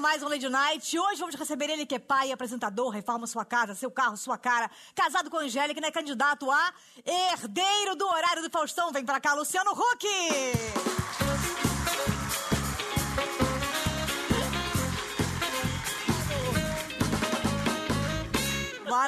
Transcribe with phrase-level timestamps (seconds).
[0.00, 0.98] mais um Lady Night.
[0.98, 4.70] Hoje vamos receber ele que é pai, apresentador, reforma sua casa, seu carro, sua cara.
[4.94, 5.90] Casado com Angélica, né?
[5.90, 6.72] Candidato a
[7.04, 8.90] herdeiro do horário do Faustão.
[8.90, 11.29] Vem pra cá, Luciano Huck!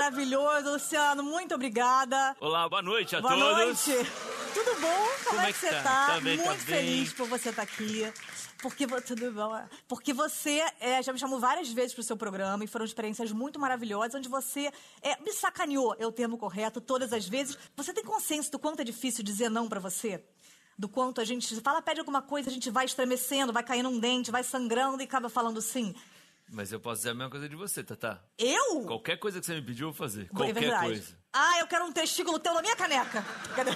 [0.02, 1.22] Maravilhoso, Luciano.
[1.22, 2.36] Muito obrigada.
[2.40, 3.86] Olá, boa noite a Boa todos.
[3.86, 4.10] noite.
[4.52, 5.06] Tudo bom?
[5.26, 5.82] Como, é que você tá?
[5.82, 6.06] tá?
[6.06, 6.76] Tá bem, tá Muito bem.
[6.76, 8.12] feliz por você estar aqui.
[8.60, 9.64] Porque, tudo bom?
[9.86, 13.60] Porque você é, já me chamou várias vezes pro seu programa e foram experiências muito
[13.60, 17.56] maravilhosas, onde você é, me sacaneou, é o termo correto, todas as vezes.
[17.76, 20.24] Você tem consciência do quanto é difícil dizer não pra você?
[20.76, 24.00] Do quanto a gente fala, pede alguma coisa, a gente vai estremecendo, vai caindo um
[24.00, 25.94] dente, vai sangrando e acaba falando sim.
[26.52, 28.22] Mas eu posso dizer a mesma coisa de você, Tatá.
[28.38, 28.82] Eu?
[28.82, 30.24] Qualquer coisa que você me pediu, eu vou fazer.
[30.24, 30.84] é Qualquer verdade.
[30.84, 31.18] coisa.
[31.32, 33.24] Ah, eu quero um testículo teu na minha caneca.
[33.56, 33.70] Cadê?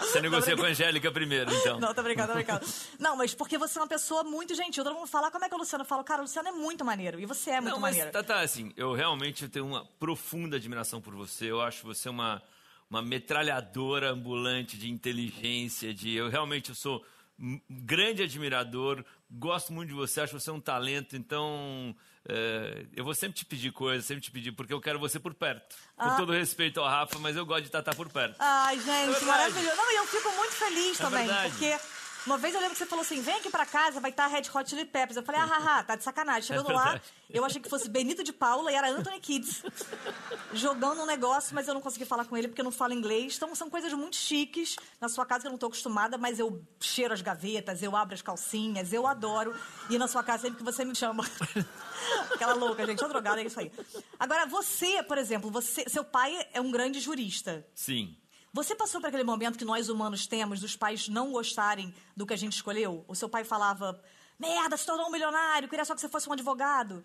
[0.00, 1.78] Você negocia com a Angélica primeiro, então.
[1.78, 2.66] Não, tô brincando, tô brincando.
[2.98, 4.82] Não, mas porque você é uma pessoa muito gentil.
[4.82, 5.84] Todo mundo fala, como é que é o Luciano?
[5.84, 7.20] Falo, cara, o Luciano é muito maneiro.
[7.20, 8.10] E você é muito Não, mas, maneiro.
[8.10, 11.50] Tatá, assim, eu realmente tenho uma profunda admiração por você.
[11.50, 12.42] Eu acho você uma,
[12.90, 16.14] uma metralhadora ambulante de inteligência, de...
[16.14, 17.04] Eu realmente eu sou
[17.68, 21.94] grande admirador, gosto muito de você, acho você um talento, então...
[22.28, 25.34] é, eu vou sempre te pedir coisas, sempre te pedir, porque eu quero você por
[25.34, 25.74] perto.
[25.96, 26.16] Com Ah.
[26.16, 28.36] todo respeito ao Rafa, mas eu gosto de Tatá por perto.
[28.38, 29.24] Ai, gente, verdade.
[29.24, 29.76] maravilhoso.
[29.76, 31.50] Não, e eu fico muito feliz É também, verdade.
[31.50, 31.78] porque
[32.26, 34.44] uma vez eu lembro que você falou assim: vem aqui pra casa, vai estar Red
[34.54, 35.16] Hot Chili Peppers.
[35.16, 36.42] Eu falei, ah, haha, tá de sacanagem.
[36.42, 39.62] Chegando É lá, eu achei que fosse Benito de Paula e era Anthony Kids.
[40.52, 43.36] jogando um negócio, mas eu não consegui falar com ele porque eu não falo inglês.
[43.36, 46.62] Então são coisas muito chiques na sua casa que eu não tô acostumada, mas eu
[46.80, 49.54] cheiro as gavetas, eu abro as calcinhas, eu adoro.
[49.90, 51.24] E na sua casa sempre que você me chama.
[52.32, 53.70] Aquela louca, gente, tô drogada, é isso aí.
[54.18, 57.66] Agora, você, por exemplo, você, seu pai é um grande jurista.
[57.74, 58.16] Sim.
[58.52, 62.34] Você passou por aquele momento que nós humanos temos dos pais não gostarem do que
[62.34, 63.04] a gente escolheu?
[63.08, 63.98] O seu pai falava:
[64.38, 67.02] merda, se tornou um milionário, queria só que você fosse um advogado.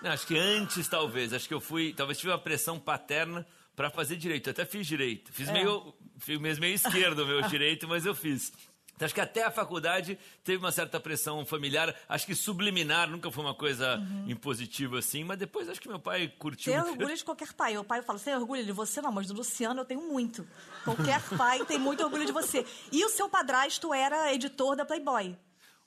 [0.00, 1.32] Não, acho que antes, talvez.
[1.34, 1.92] Acho que eu fui.
[1.92, 3.46] Talvez tive uma pressão paterna
[3.76, 4.48] para fazer direito.
[4.48, 5.30] Eu até fiz direito.
[5.32, 5.52] Fiz É.
[5.52, 5.94] meio.
[6.18, 8.50] Fiz meio esquerdo o meu direito, mas eu fiz.
[9.00, 11.96] Então, acho que até a faculdade teve uma certa pressão familiar.
[12.06, 16.28] Acho que subliminar nunca foi uma coisa impositiva assim, mas depois acho que meu pai
[16.28, 16.70] curtiu.
[16.70, 17.78] Tem orgulho de qualquer pai.
[17.78, 19.00] O pai fala: tem orgulho de você?
[19.00, 20.46] Não, mas do Luciano eu tenho muito.
[20.84, 22.66] Qualquer pai tem muito orgulho de você.
[22.92, 25.34] E o seu padrasto era editor da Playboy.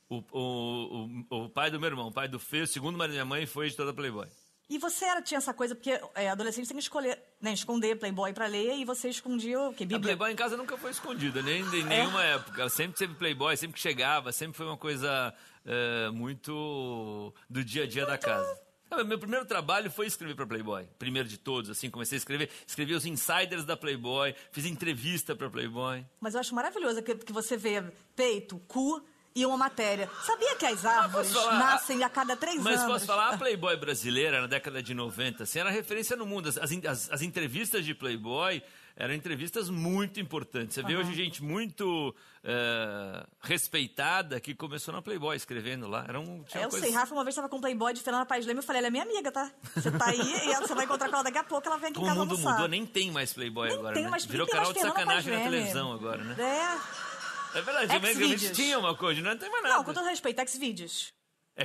[0.10, 3.12] O, o, o, o pai do meu irmão, o pai do Fê, o segundo marido
[3.12, 4.28] da minha mãe, foi editor da Playboy.
[4.70, 8.34] E você era, tinha essa coisa, porque é, adolescente tem que escolher, né, esconder Playboy
[8.34, 9.84] pra ler, e você escondia o quê?
[9.84, 10.00] A Bíblia?
[10.00, 12.62] Playboy em casa nunca foi escondida, nem em nenhuma época.
[12.62, 15.34] Ela sempre teve Playboy, sempre que chegava, sempre foi uma coisa
[15.66, 18.62] é, muito do dia a dia da casa.
[18.90, 22.50] Ah, Meu primeiro trabalho foi escrever para Playboy, primeiro de todos, assim, comecei a escrever,
[22.66, 26.06] escrevi os insiders da Playboy, fiz entrevista para Playboy.
[26.22, 27.84] Mas eu acho maravilhoso que, que você vê
[28.16, 29.04] peito, cu
[29.36, 30.10] e uma matéria.
[30.26, 31.58] Sabia que as árvores falar?
[31.60, 32.94] nascem a cada três Mas anos?
[32.94, 36.50] posso falar, a Playboy brasileira, na década de 90, assim, era referência no mundo.
[36.50, 38.62] As, as, as entrevistas de Playboy
[38.96, 40.76] eram entrevistas muito importantes.
[40.76, 46.06] Você vê hoje gente muito eh, respeitada que começou na Playboy escrevendo lá.
[46.08, 48.26] Era um, É, eu coisa- sei, Rafa uma vez estava com o Playboy de Fernanda
[48.28, 49.50] Paes Leme, eu falei, ela é minha amiga, tá?
[49.76, 51.90] Você tá aí e ela- você vai encontrar com ela daqui a pouco, ela vem
[51.90, 52.52] aqui em Como o casa mundo almoçar.
[52.54, 54.10] mudou, nem tem mais Playboy Nem agora, tem né?
[54.12, 56.36] mais, Virou canal de sacanagem na televisão agora, né?
[56.40, 57.13] É.
[57.56, 58.58] É verdade, antigamente Xvideos.
[58.58, 59.84] tinha uma coisa, não tem mais Não, nada.
[59.84, 61.14] com todo respeito, Xvideos.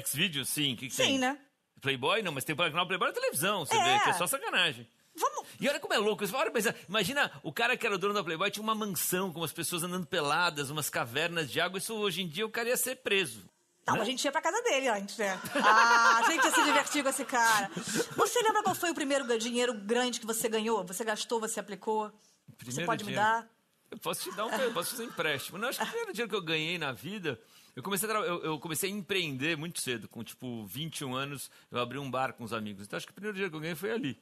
[0.07, 1.19] Xvideos, sim, o que, que Sim, tem?
[1.19, 1.39] né?
[1.81, 3.83] Playboy não, mas tem canal Playboy na televisão, você É.
[3.99, 4.87] vê, que é só sacanagem.
[5.17, 5.47] Vamos...
[5.61, 6.25] E olha como é louco.
[6.25, 9.33] Você fala, pensa, imagina o cara que era o dono da Playboy tinha uma mansão
[9.33, 11.79] com as pessoas andando peladas, umas cavernas de água.
[11.79, 13.49] Isso hoje em dia o cara ia ser preso.
[13.87, 14.03] Não, né?
[14.03, 15.41] a gente ia pra casa dele antes, né?
[15.55, 17.71] Ah, a gente ia se divertir com esse cara.
[18.17, 20.85] Você lembra qual foi o primeiro dinheiro grande que você ganhou?
[20.85, 22.13] Você gastou, você aplicou?
[22.47, 23.31] você Primeiro pode me dinheiro.
[23.33, 23.49] dar?
[23.91, 25.59] Eu posso te dar um, eu posso fazer um empréstimo.
[25.59, 27.41] Não, acho que o primeiro dinheiro que eu ganhei na vida,
[27.75, 31.81] eu comecei a, eu, eu comecei a empreender muito cedo, com tipo 21 anos, eu
[31.81, 32.87] abri um bar com os amigos.
[32.87, 34.21] Então acho que o primeiro dinheiro que eu ganhei foi ali.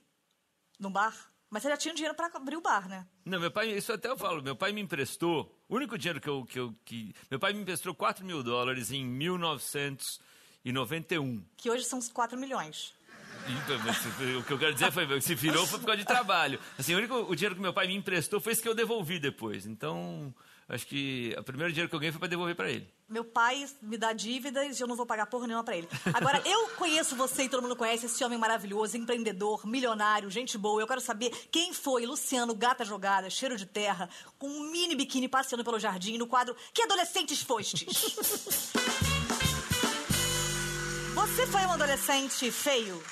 [0.79, 1.15] No bar?
[1.49, 3.07] Mas você já tinha dinheiro pra abrir o bar, né?
[3.25, 6.29] Não, meu pai, isso até eu falo, meu pai me emprestou, o único dinheiro que
[6.29, 11.45] eu, que eu, que, meu pai me emprestou 4 mil dólares em 1991.
[11.57, 12.93] Que hoje são 4 milhões.
[13.49, 16.59] Então, O que eu quero dizer foi, se virou foi por causa de trabalho.
[16.79, 19.19] Assim, o único o dinheiro que meu pai me emprestou foi esse que eu devolvi
[19.19, 19.67] depois.
[19.67, 20.35] Então,
[20.69, 22.89] acho que o primeiro dinheiro que eu ganhei foi para devolver para ele.
[23.09, 25.89] Meu pai me dá dívidas e eu não vou pagar porra nenhuma pra ele.
[26.13, 30.81] Agora, eu conheço você e todo mundo conhece esse homem maravilhoso, empreendedor, milionário, gente boa.
[30.81, 34.09] Eu quero saber quem foi Luciano Gata Jogada, cheiro de terra,
[34.39, 37.87] com um mini biquíni passeando pelo jardim no quadro Que Adolescentes Fostes?
[41.15, 43.03] Você foi um adolescente feio?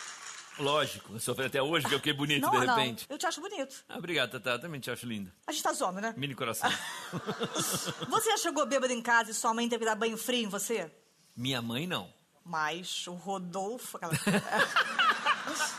[0.59, 2.75] Lógico, sofri até hoje, que eu fiquei bonito não, de não.
[2.77, 3.07] repente.
[3.09, 3.75] Eu te acho bonito.
[3.89, 4.59] Ah, obrigado, Tata.
[4.61, 5.33] Também te acho linda.
[5.47, 6.15] A gente tá zoando, né?
[6.17, 6.71] Mini coração.
[8.09, 10.49] Você já chegou bêbado em casa e sua mãe teve que dar banho frio em
[10.49, 10.91] você?
[11.37, 12.09] Minha mãe, não.
[12.45, 13.97] Mas o Rodolfo.
[13.97, 14.13] aquela-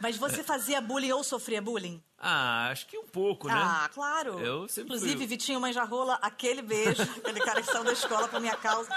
[0.00, 2.02] Mas você fazia bullying ou sofria bullying?
[2.18, 3.54] Ah, acho que um pouco, né?
[3.56, 4.38] Ah, claro.
[4.38, 8.38] Eu sempre Inclusive, fui- Vitinho Manjarrola, aquele beijo, aquele cara que saiu da escola por
[8.40, 8.90] minha causa.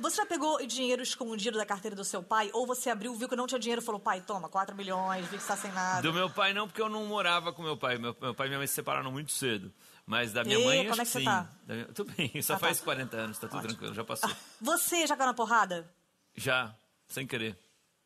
[0.00, 2.50] Você já pegou dinheiro escondido da carteira do seu pai?
[2.52, 5.36] Ou você abriu, viu que não tinha dinheiro e falou, pai, toma, 4 milhões, vi
[5.36, 6.02] que você tá sem nada.
[6.02, 7.96] Do meu pai não, porque eu não morava com meu pai.
[7.98, 9.72] Meu, meu pai e minha mãe se separaram muito cedo.
[10.06, 11.24] Mas da minha E, mãe, como acho é que você sim.
[11.24, 11.48] tá?
[11.64, 12.66] Da minha- Tudo bem, só Ah, tá.
[12.66, 14.30] faz 40 anos, tá tudo tranquilo, já passou.
[14.60, 15.88] Você já caiu na porrada?
[16.36, 16.74] Já,
[17.06, 17.56] sem querer.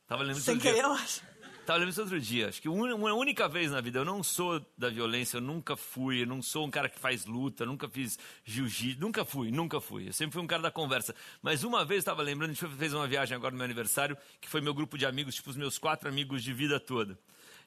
[0.06, 0.72] Tava lembrando Sem outro dia.
[0.74, 1.22] querer, eu acho.
[1.68, 2.48] Tava lembrando isso outro dia.
[2.48, 3.98] Acho que uma única vez na vida.
[3.98, 6.22] Eu não sou da violência, eu nunca fui.
[6.22, 8.98] Eu não sou um cara que faz luta, nunca fiz jiu-jitsu.
[8.98, 10.08] Nunca fui, nunca fui.
[10.08, 11.14] Eu sempre fui um cara da conversa.
[11.42, 14.16] Mas uma vez eu tava lembrando, a gente fez uma viagem agora no meu aniversário,
[14.40, 17.18] que foi meu grupo de amigos, tipo os meus quatro amigos de vida toda.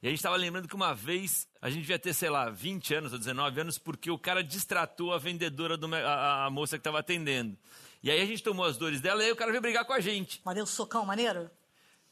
[0.01, 2.95] E a gente tava lembrando que uma vez a gente devia ter, sei lá, 20
[2.95, 6.83] anos ou 19 anos, porque o cara distratou a vendedora, do, a, a moça que
[6.83, 7.55] tava atendendo.
[8.01, 9.93] E aí a gente tomou as dores dela e aí o cara veio brigar com
[9.93, 10.41] a gente.
[10.43, 11.51] Mas deu socão maneiro?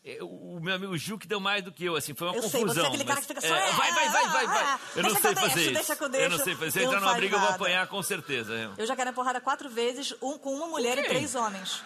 [0.03, 2.41] Eu- O meu amigo Gil que deu mais do que eu, assim, foi uma Eu
[2.43, 2.83] sei, confusão.
[2.83, 4.63] você é aquele cara que fica só, é, "Ah, vai, vai, vai, vai, ah, vai.
[4.63, 5.73] ah, Eu não deixa sei que eu fazer deixo, isso.
[5.73, 6.43] deixa que eu Eu não deixo.
[6.43, 6.71] sei fazer.
[6.71, 8.53] Se entrar numa briga, eu vou apanhar com certeza.
[8.55, 8.69] é.
[8.81, 11.83] Eu já na porrada quatro vezes, um, com uma mulher e três homens.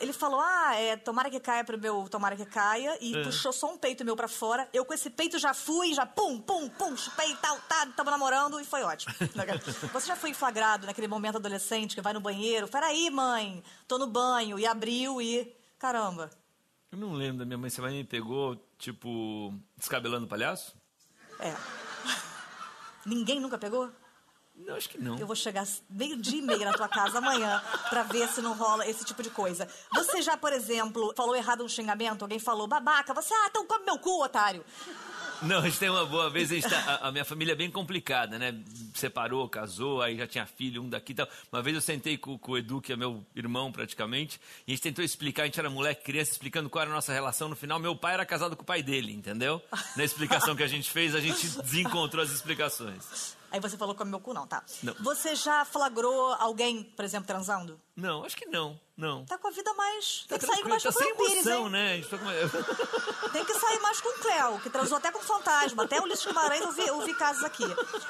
[0.00, 3.22] Ele falou, ah, é, tomara que caia pro meu, tomara que caia, e É.
[3.22, 4.68] puxou só um peito meu pra fora.
[4.72, 8.10] Eu com esse peito já fui, já pum, pum, pum, chupei e tal, tá, tava
[8.10, 9.14] namorando e foi ótimo.
[9.92, 14.08] Você já foi flagrado naquele momento adolescente que vai no banheiro, peraí, mãe, tô no
[14.08, 15.54] banho, e abriu e.
[15.78, 16.28] Caramba.
[16.92, 17.70] Eu não lembro da minha mãe.
[17.70, 20.76] Você vai me pegou, tipo, descabelando o palhaço?
[21.40, 21.56] É.
[23.06, 23.90] Ninguém nunca pegou?
[24.54, 25.18] Não, acho que não.
[25.18, 28.86] Eu vou chegar meio-dia e meia na tua casa amanhã pra ver se não rola
[28.86, 29.66] esse tipo de coisa.
[29.94, 32.22] Você já, por exemplo, falou errado um xingamento?
[32.22, 34.62] Alguém falou, babaca, você, ah, então come meu cu, otário.
[35.44, 36.52] Não, a gente tem uma boa vez.
[36.64, 38.54] A, tá- a- a minha família é bem complicada, né?
[38.94, 41.28] Separou, casou, aí já tinha filho, um daqui e tal.
[41.52, 44.74] Uma vez eu sentei com, com o Edu, que é meu irmão praticamente, e a
[44.74, 45.42] gente tentou explicar.
[45.42, 47.48] A gente era moleque, criança, explicando qual era a nossa relação.
[47.48, 49.60] No final, meu pai era casado com o pai dele, entendeu?
[49.96, 53.36] Na explicação que a gente fez, a gente desencontrou as explicações.
[53.52, 54.64] Aí você falou come meu cu, não, tá?
[54.82, 54.94] Não.
[55.00, 57.78] Você já flagrou alguém, por exemplo, transando?
[57.94, 59.26] Não, acho que não, não.
[59.26, 60.24] Tá com a vida mais...
[60.26, 61.70] Tem Tá que sair mais com tá o sem Pires, emoção, hein?
[61.70, 62.02] né?
[62.02, 65.84] Com- Tem que sair mais com o Cléo, que transou até com fantasma.
[65.84, 67.64] Até o Ulisses Guimarães eu vi, eu vi casos aqui.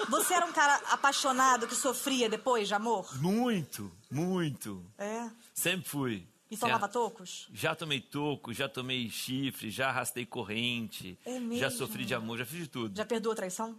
[0.08, 3.08] Você era um cara apaixonado que sofria depois de amor?
[3.20, 4.84] Muito, muito.
[4.96, 5.28] É.
[5.52, 6.26] Sempre fui.
[6.50, 7.48] E tomava Já- tocos?
[7.52, 11.70] Já tomei toco, já tomei chifre, já arrastei corrente, É já mesmo?
[11.78, 12.96] sofri de amor, já fiz de tudo.
[12.96, 13.76] Já perdoou a traição?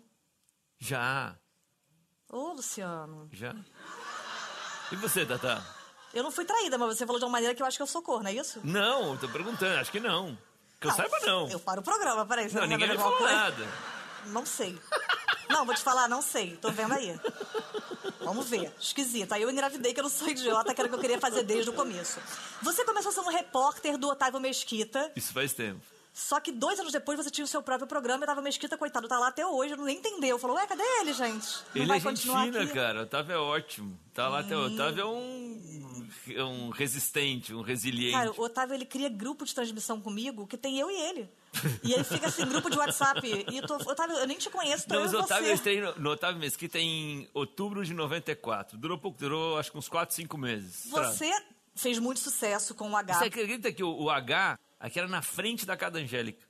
[0.79, 1.35] Já,
[2.33, 3.29] Ô, Luciano.
[3.31, 3.55] já.
[4.91, 5.63] E você, Tata?
[6.11, 7.87] Eu não fui traída, mas você falou de uma maneira que eu acho que eu
[7.87, 8.59] sou corno, é isso?
[8.63, 10.35] Não, tô perguntando, acho que não.
[10.81, 11.47] Que eu saiba, não.
[11.47, 12.49] Eu paro o programa, peraí.
[12.49, 13.35] você Não, ninguém me alguma falou coisa?
[13.35, 13.67] nada.
[14.27, 14.79] Não sei.
[15.47, 16.57] Não, vou te falar, não sei.
[16.57, 17.19] Tô vendo aí.
[18.21, 18.73] Vamos ver.
[18.79, 19.31] Esquisito.
[19.33, 21.43] Aí eu engravidei que eu não sou idiota, que era o que eu queria fazer
[21.43, 22.19] desde o começo.
[22.63, 25.81] Você começou um repórter do Otávio Mesquita, Isso faz tempo.
[26.13, 29.07] Só que dois anos depois você tinha o seu próprio programa e Otávio Mesquita, coitado,
[29.07, 30.37] tá lá até hoje, não entendeu.
[30.37, 31.47] Falou, ué, cadê ele, gente?
[31.73, 32.73] Não Ele vai é gente continuar fina, aqui?
[32.73, 32.99] Cara.
[32.99, 33.99] O Otávio é ótimo.
[34.13, 38.15] Tá lá até o Otávio é um, é um resistente, um resiliente.
[38.15, 41.29] Cara, o Otávio, ele cria grupo de transmissão comigo que tem eu e ele.
[41.81, 43.45] E aí fica assim, grupo de WhatsApp.
[43.51, 45.51] E eu tô, Otávio, eu nem te conheço, tô Não, mas o Otávio, você.
[45.51, 48.77] eu entrei no, no Otávio Mesquita em outubro de 94.
[48.77, 50.87] Durou pouco, durou acho que uns 4, 5 meses.
[50.91, 51.31] Você
[51.75, 55.21] fez muito sucesso com o H Você acredita que o, o H, aqui era na
[55.21, 56.45] frente da casa Angélica?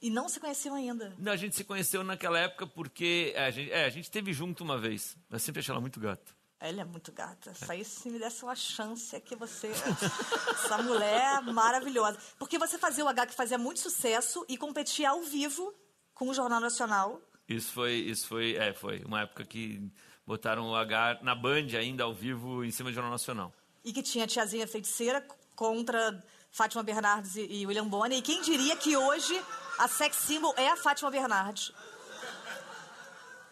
[0.00, 1.14] e não se conheciam ainda.
[1.18, 4.32] Não, a gente se conheceu naquela época porque é, a gente, é, a gente teve
[4.32, 5.16] junto uma vez.
[5.30, 6.36] Eu sempre achei ela muito gata.
[6.60, 7.52] Ela é muito gata.
[7.52, 9.68] Isso aí, se me desse uma chance, é que você.
[10.50, 12.18] Essa mulher maravilhosa.
[12.38, 15.72] Porque você fazia o H que fazia muito sucesso e competia ao vivo
[16.14, 17.20] com o Jornal Nacional.
[17.48, 19.80] Isso foi, isso foi, é, foi uma época que
[20.26, 23.54] botaram o H na Band ainda ao vivo em cima do Jornal Nacional.
[23.84, 26.22] E que tinha a tiazinha feiticeira contra
[26.58, 28.18] Fátima Bernardes e, William Bonner.
[28.18, 29.40] E quem diria que hoje
[29.78, 31.70] a sex symbol é a Fátima Bernardes.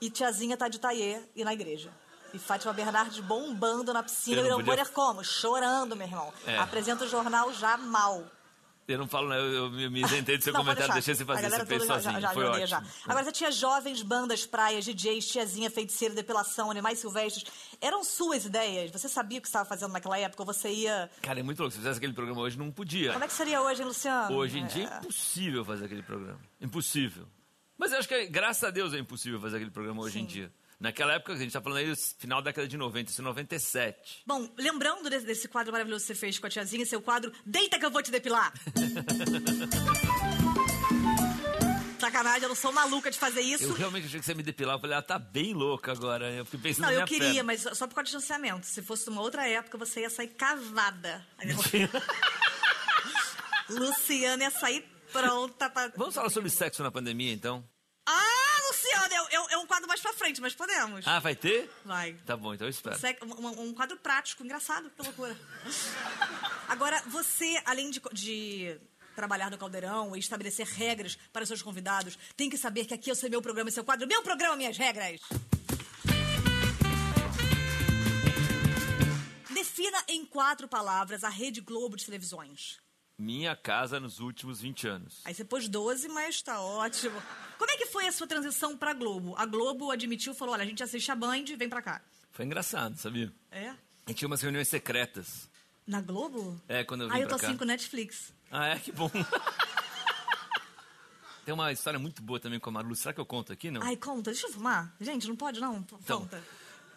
[0.00, 1.92] E tiazinha tá de taie e na igreja.
[2.34, 4.38] E Fátima Bernardes bombando na piscina.
[4.38, 5.22] E William podia- Bonner como?
[5.22, 6.34] Chorando, meu irmão.
[6.48, 6.58] É.
[6.58, 8.24] Apresenta o jornal já mal.
[8.88, 11.24] Eu não falo, né, eu, eu me me isentei do seu Não, comentário, deixei você
[11.24, 12.66] fazer, você fez sozinho, já, já, foi já ótimo.
[12.68, 12.82] já.
[13.04, 17.44] Agora, você tinha jovens, bandas, praias, DJs, tiazinha, feiticeira, depilação, animais silvestres.
[17.80, 18.92] Eram suas ideias?
[18.92, 20.40] Você sabia o que você estava fazendo naquela época?
[20.42, 21.10] Ou você ia...
[21.20, 23.12] Cara, é muito louco, se fizesse aquele programa hoje, não podia.
[23.12, 24.36] Como é que seria hoje, hein, Luciano?
[24.36, 24.98] Hoje em dia é É.
[24.98, 26.38] impossível fazer aquele programa.
[26.60, 27.26] Impossível.
[27.76, 30.26] Mas eu acho que, graças a Deus, é impossível fazer aquele programa hoje em Sim.
[30.28, 30.52] dia.
[30.78, 34.22] Naquela época, a gente tá falando aí, final da década de 90, isso é 97.
[34.26, 37.78] Bom, lembrando desse, desse quadro maravilhoso que você fez com a tiazinha, seu quadro Deita
[37.78, 38.52] que eu vou te depilar.
[41.98, 43.64] Sacanagem, eu não sou maluca de fazer isso.
[43.64, 44.76] Eu realmente achei que você ia me depilar.
[44.76, 46.30] Eu falei, ela tá bem louca agora.
[46.30, 47.42] Eu fiquei pensando Não, eu queria, perna.
[47.44, 48.66] mas só por causa de distanciamento.
[48.66, 51.26] Se fosse numa outra época, você ia sair cavada.
[53.70, 55.88] Luciana ia sair pronta pra...
[55.96, 57.64] Vamos falar sobre sexo na pandemia, então?
[59.06, 61.06] Luciana, é, é- é um quadro mais pra frente, mas podemos.
[61.06, 61.70] Ah, vai ter?
[61.84, 62.14] Vai.
[62.26, 62.98] Tá bom, então eu espero.
[62.98, 65.36] Sec- Um, um quadro prático, engraçado, que loucura.
[66.68, 68.78] Agora, você, além de, de
[69.14, 73.08] trabalhar no Caldeirão e estabelecer regras para os seus convidados, tem que saber que aqui
[73.10, 75.20] é o seu programa, seu quadro, meu programa, minhas regras.
[79.52, 82.78] Defina em quatro palavras a Rede Globo de televisões.
[83.18, 85.22] Minha casa nos últimos 20 anos.
[85.24, 87.20] Aí você pôs 12, mas tá ótimo.
[87.56, 89.34] Como é que foi a sua transição pra Globo?
[89.38, 92.02] A Globo admitiu, falou, olha, a gente assiste a Band, vem pra cá.
[92.32, 93.32] Foi engraçado, sabia?
[93.50, 93.68] É?
[93.70, 93.76] A
[94.08, 95.48] gente tinha umas reuniões secretas.
[95.86, 96.60] Na Globo?
[96.68, 97.46] É, quando eu vim Ah, eu tô cá.
[97.46, 98.34] assim com Netflix.
[98.50, 98.78] Ah, é?
[98.78, 99.10] Que bom.
[101.44, 102.94] Tem uma história muito boa também com a Maru.
[102.96, 103.80] Será que eu conto aqui, não?
[103.82, 104.94] Ai, conta, deixa eu fumar.
[105.00, 105.76] Gente, não pode não?
[105.78, 106.42] Então, Conta.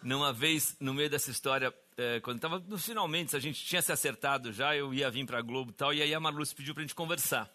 [0.02, 3.92] Numa vez, no meio dessa história, é, quando tava nos finalmente, a gente tinha se
[3.92, 6.82] acertado já, eu ia vir pra Globo e tal, e aí a Marluce pediu pra
[6.82, 7.50] gente conversar.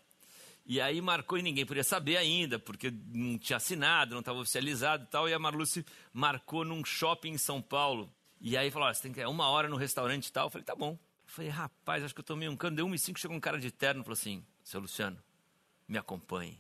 [0.68, 5.04] E aí marcou e ninguém podia saber ainda, porque não tinha assinado, não estava oficializado
[5.04, 8.12] e tal, e a Marluce marcou num shopping em São Paulo.
[8.40, 10.48] E aí falou, você tem que ir uma hora no restaurante e tal.
[10.48, 10.92] Eu falei, tá bom.
[10.92, 13.40] Eu falei, rapaz, acho que eu tomei um cano, deu 1 e 5, chegou um
[13.40, 15.18] cara de terno e falou assim, seu Luciano,
[15.88, 16.60] me acompanhe.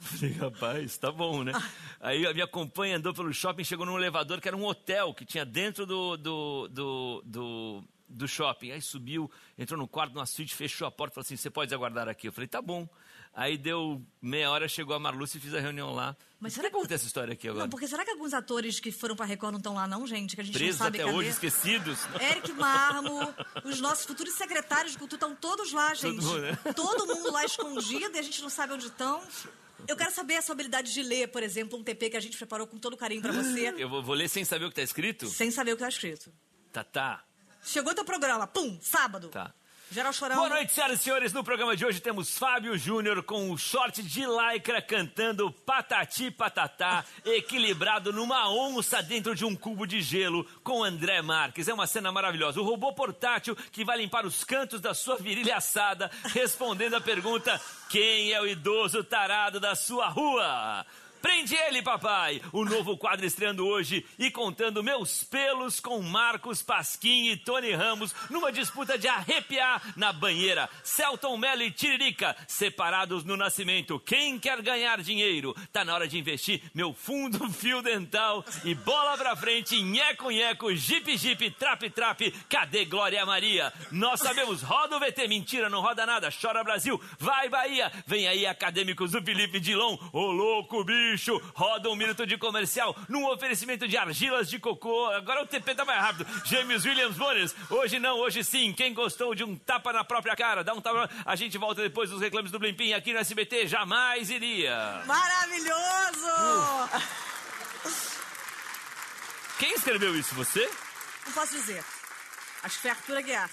[0.00, 1.52] Falei, rapaz, tá bom, né?
[2.00, 5.24] Aí a minha companhia andou pelo shopping, chegou num elevador que era um hotel que
[5.24, 8.70] tinha dentro do, do, do, do, do shopping.
[8.70, 11.74] Aí subiu, entrou no quarto, numa suíte, fechou a porta e falou assim: você pode
[11.74, 12.28] aguardar aqui.
[12.28, 12.88] Eu falei, tá bom.
[13.34, 16.14] Aí deu meia hora, chegou a Marluce e fiz a reunião lá.
[16.38, 17.64] Mas será que conta essa história aqui agora?
[17.64, 20.34] Não, porque será que alguns atores que foram pra Record não estão lá não, gente?
[20.34, 21.16] Que a gente Presos não sabe até cadê?
[21.16, 21.98] hoje, esquecidos.
[22.20, 26.22] Eric Marmo, os nossos futuros secretários de cultura estão todos lá, gente.
[26.22, 26.58] mundo, né?
[26.76, 29.22] Todo mundo lá escondido e a gente não sabe onde estão.
[29.88, 32.36] Eu quero saber a sua habilidade de ler, por exemplo, um TP que a gente
[32.36, 34.82] preparou com todo carinho pra você, Eu vou, vou ler sem saber o que tá
[34.82, 35.26] escrito?
[35.26, 36.30] sem saber o que tá escrito.
[36.70, 37.24] Tá, tá.
[37.62, 39.28] Chegou teu programa, pum, sábado.
[39.28, 39.52] Tá.
[39.92, 40.38] Geral chorando.
[40.38, 41.32] Boa noite, senhoras e senhores.
[41.34, 47.04] No programa de hoje temos Fábio Júnior com o short de lycra cantando Patati Patatá,
[47.26, 51.68] equilibrado numa onça dentro de um cubo de gelo com André Marques.
[51.68, 52.58] É uma cena maravilhosa.
[52.58, 57.60] O robô portátil que vai limpar os cantos da sua virilha assada, respondendo a pergunta:
[57.90, 60.86] quem é o idoso tarado da sua rua?
[61.22, 62.42] Prende ele, papai!
[62.52, 68.12] O novo quadro estreando hoje e contando meus pelos com Marcos Pasquim e Tony Ramos
[68.28, 70.68] numa disputa de arrepiar na banheira.
[70.82, 74.00] Celton Mello e Tiririca, separados no nascimento.
[74.00, 75.54] Quem quer ganhar dinheiro?
[75.72, 80.74] Tá na hora de investir meu fundo fio dental e bola pra frente, nheco nheco,
[80.74, 82.32] jipe jipe, trap trap.
[82.48, 83.72] Cadê Glória Maria?
[83.92, 87.92] Nós sabemos, roda o VT, mentira, não roda nada, chora Brasil, vai Bahia.
[88.08, 91.11] Vem aí acadêmicos do Felipe Dilon, ô louco bicho,
[91.54, 95.06] roda um minuto de comercial num oferecimento de argilas de cocô.
[95.08, 96.26] Agora o TP tá mais rápido.
[96.44, 98.72] James Williams Bones, hoje não, hoje sim.
[98.72, 101.08] Quem gostou de um tapa na própria cara, dá um tapa.
[101.24, 105.02] A gente volta depois dos reclames do Blimpim aqui no SBT, jamais iria.
[105.06, 106.28] Maravilhoso!
[109.58, 110.68] Quem escreveu isso, você?
[111.26, 111.84] Não posso dizer.
[112.62, 113.50] Acho que foi Arthur Aguiar.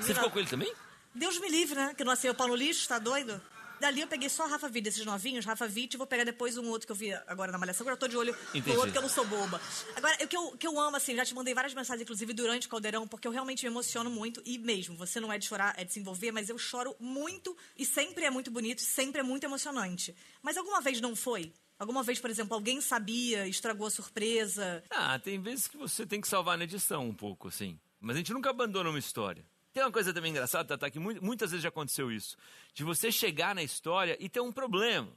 [0.00, 0.72] Você ficou com ele também?
[1.14, 1.94] Deus me livre, né?
[1.96, 3.40] Que não o pau no lixo, tá doido?
[3.80, 6.56] Dali eu peguei só a Rafa Witt, esses novinhos, Rafa Witt, e vou pegar depois
[6.56, 7.84] um outro que eu vi agora na Malhação.
[7.84, 8.70] Agora eu tô de olho Entendi.
[8.70, 9.60] no outro que eu não sou boba.
[9.94, 12.32] Agora, o que eu, o que eu amo, assim, já te mandei várias mensagens, inclusive,
[12.32, 14.42] durante o Caldeirão, porque eu realmente me emociono muito.
[14.44, 17.56] E mesmo, você não é de chorar, é de se envolver, mas eu choro muito
[17.76, 20.14] e sempre é muito bonito, sempre é muito emocionante.
[20.42, 21.52] Mas alguma vez não foi?
[21.78, 24.82] Alguma vez, por exemplo, alguém sabia, estragou a surpresa?
[24.88, 27.78] Ah, tem vezes que você tem que salvar na edição um pouco, assim.
[28.00, 29.44] Mas a gente nunca abandona uma história.
[29.76, 32.34] Tem uma coisa também engraçada, Tata, que mu- muitas vezes já aconteceu isso.
[32.72, 35.12] De você chegar na história e ter um problema.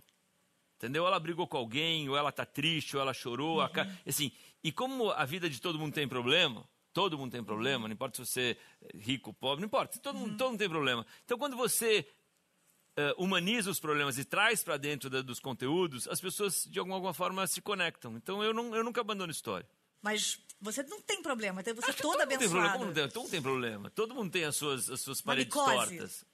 [0.76, 1.08] Entendeu?
[1.08, 3.62] Ela brigou com alguém, ou ela tá triste, ou ela chorou.
[3.62, 7.42] a ca- Assim, e como a vida de todo mundo tem problema, todo mundo tem
[7.42, 10.68] problema, não importa se você é rico, pobre, não importa, todo mundo, todo mundo tem
[10.70, 11.06] problema.
[11.24, 12.06] Então, quando você
[12.98, 16.96] eh, humaniza os problemas e traz para dentro da- dos conteúdos, as pessoas, de alguma,
[16.98, 18.18] alguma forma, se conectam.
[18.18, 19.66] Então, eu, não, eu nunca abandono história.
[20.02, 22.72] Mas você não tem problema, você é Acho que todo mundo tem problema.
[23.10, 23.90] Todo mundo tem problema.
[23.90, 26.26] Todo mundo tem as suas, as suas paredes tortas.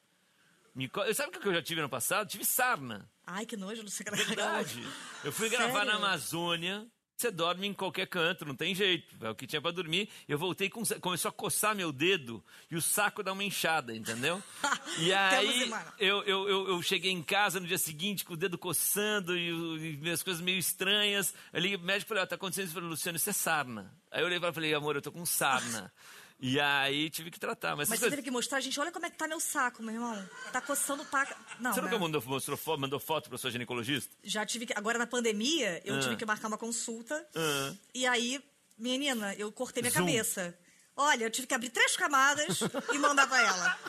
[0.74, 1.02] Mico...
[1.14, 2.28] Sabe o que eu já tive no passado?
[2.28, 3.10] Tive sarna.
[3.26, 4.86] Ai, que nojo, não sei o que Verdade.
[5.24, 5.92] Eu fui gravar Sério?
[5.92, 6.88] na Amazônia.
[7.18, 9.16] Você dorme em qualquer canto, não tem jeito.
[9.26, 10.10] É o que tinha pra dormir.
[10.28, 10.84] Eu voltei com.
[11.00, 14.44] Começou a coçar meu dedo e o saco dá uma inchada, entendeu?
[15.00, 18.58] E aí eu, eu, eu, eu cheguei em casa no dia seguinte com o dedo
[18.58, 21.34] coçando e, o- e as coisas meio estranhas.
[21.54, 22.72] Liguei pro médico ó, tá acontecendo isso.
[22.72, 23.94] Eu falei, Luciano, isso é sarna.
[24.12, 25.92] Aí eu olhei e falei, amor, eu tô com sarna.
[26.40, 27.76] E aí tive que tratar.
[27.76, 29.82] Mas, Mas você coisas- teve que mostrar, gente, olha como é que tá meu saco,
[29.82, 30.30] meu irmão.
[30.52, 31.26] Tá coçando pra...
[31.60, 31.88] Não, Você né?
[31.88, 34.14] nunca mandou, mostrou, fo- mandou foto pra sua ginecologista?
[34.24, 34.74] Já tive que...
[34.74, 36.00] Agora, na pandemia, eu Ah.
[36.00, 37.26] tive que marcar uma consulta.
[37.36, 37.74] Ah.
[37.94, 38.44] E aí,
[38.78, 40.06] menina, eu cortei minha Zoom.
[40.06, 40.58] cabeça.
[40.96, 42.60] Olha, eu tive que abrir três camadas
[42.94, 43.80] e mandar pra ela.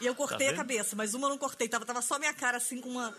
[0.00, 1.68] E eu cortei Tá a cabeça, mas uma eu não cortei.
[1.68, 3.14] Tava, tava só minha cara assim com uma,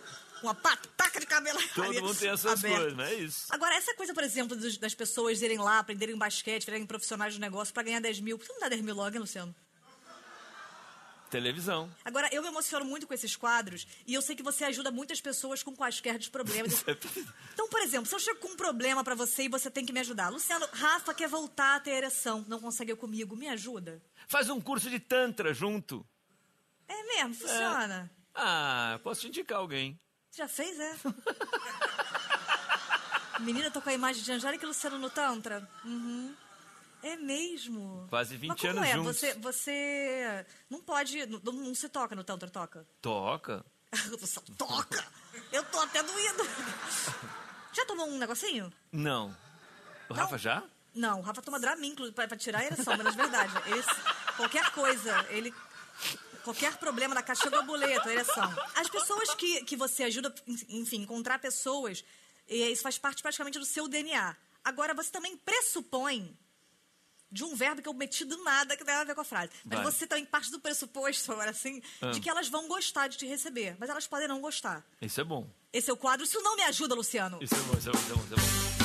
[0.48, 2.78] uma pataca de cabelo Todo mundo tem as suas aberta.
[2.78, 3.46] coisas, não é isso?
[3.50, 7.40] Agora, essa coisa, por exemplo, dos- das pessoas irem lá, aprenderem basquete, virarem profissionais do
[7.42, 8.38] negócio pra ganhar 10 mil.
[8.38, 9.56] Por que você não dá 10 mil logo, hein, Luciano?
[11.30, 11.90] Televisão.
[12.06, 15.20] Agora, eu me emociono muito com esses quadros e eu sei que você ajuda muitas
[15.20, 16.84] pessoas com quaisquer dos problemas.
[17.54, 19.94] Então, por exemplo, se eu chego com um problema pra você e você tem que
[19.94, 20.30] me ajudar.
[20.30, 24.02] Luciano, Rafa quer voltar a ter ereção, não consegue comigo, me ajuda?
[24.28, 26.06] Faz um curso de Tantra junto.
[26.88, 28.12] É mesmo, funciona.
[28.36, 30.00] Ah, posso te indicar alguém.
[30.36, 30.96] Já fez, é?
[33.40, 35.68] Menina, tô com a imagem de Angélica e Luciano no Tantra.
[35.86, 36.36] Uhum.
[37.04, 38.08] É mesmo.
[38.10, 38.94] Quase 20 Mas como anos é?
[38.94, 39.18] juntos.
[39.18, 41.26] Você, você não pode.
[41.28, 42.88] Não, não se toca no Tantra, toca?
[43.02, 43.64] Toca.
[44.20, 45.06] Você toca!
[45.52, 46.44] Eu tô até doído.
[47.72, 48.74] Já tomou um negocinho?
[48.92, 49.38] Não.
[50.10, 50.64] O Rafa já?
[50.96, 53.90] Não, o Rafa toma Dramin pra, pra tirar a ereção, mas na verdade, esse,
[54.36, 55.54] qualquer coisa, ele.
[56.44, 58.54] Qualquer problema na caixa a boleto, ereção.
[58.76, 60.34] As pessoas que, que você ajuda,
[60.70, 62.04] enfim, encontrar pessoas,
[62.48, 64.36] e isso faz parte praticamente do seu DNA.
[64.64, 66.38] Agora, você também pressupõe
[67.32, 69.22] de um verbo que eu meti do nada, que não tem nada a ver com
[69.22, 69.52] a frase.
[69.66, 69.92] Mas Vai.
[69.92, 72.12] você também parte do pressuposto, agora assim, Ah.
[72.12, 73.76] de que elas vão gostar de te receber.
[73.80, 74.86] Mas elas podem não gostar.
[75.02, 75.50] Isso é bom.
[75.72, 76.24] Esse é o quadro.
[76.26, 77.40] Isso não me ajuda, Luciano.
[77.42, 78.24] Isso é bom, isso é bom, isso é bom.
[78.26, 78.83] Isso é bom.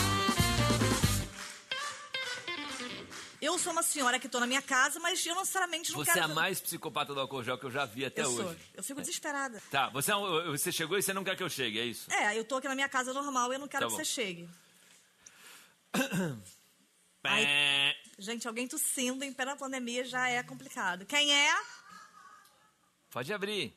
[3.40, 6.12] Eu sou uma senhora que tô na minha casa, mas eu não necessariamente não Você
[6.12, 6.26] quero...
[6.26, 8.36] é a mais psicopata do álcool gel que eu já vi até eu hoje.
[8.36, 8.56] sou.
[8.74, 9.62] Eu fico desesperada.
[9.70, 10.14] Tá, você, é
[10.46, 12.12] você chegou e você não quer que eu chegue, é isso?
[12.12, 14.04] É, eu tô aqui na minha casa normal e eu não quero Tá que você
[14.04, 14.48] chegue.
[17.24, 17.94] Ai.
[18.18, 21.06] Gente, alguém tossindo em plena pandemia já é complicado.
[21.06, 21.54] Quem é?
[23.10, 23.76] Pode abrir.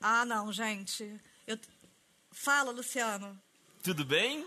[0.00, 1.20] Ah, não, gente.
[1.46, 1.58] Eu...
[2.30, 3.38] Fala, Luciano.
[3.82, 4.46] Tudo bem?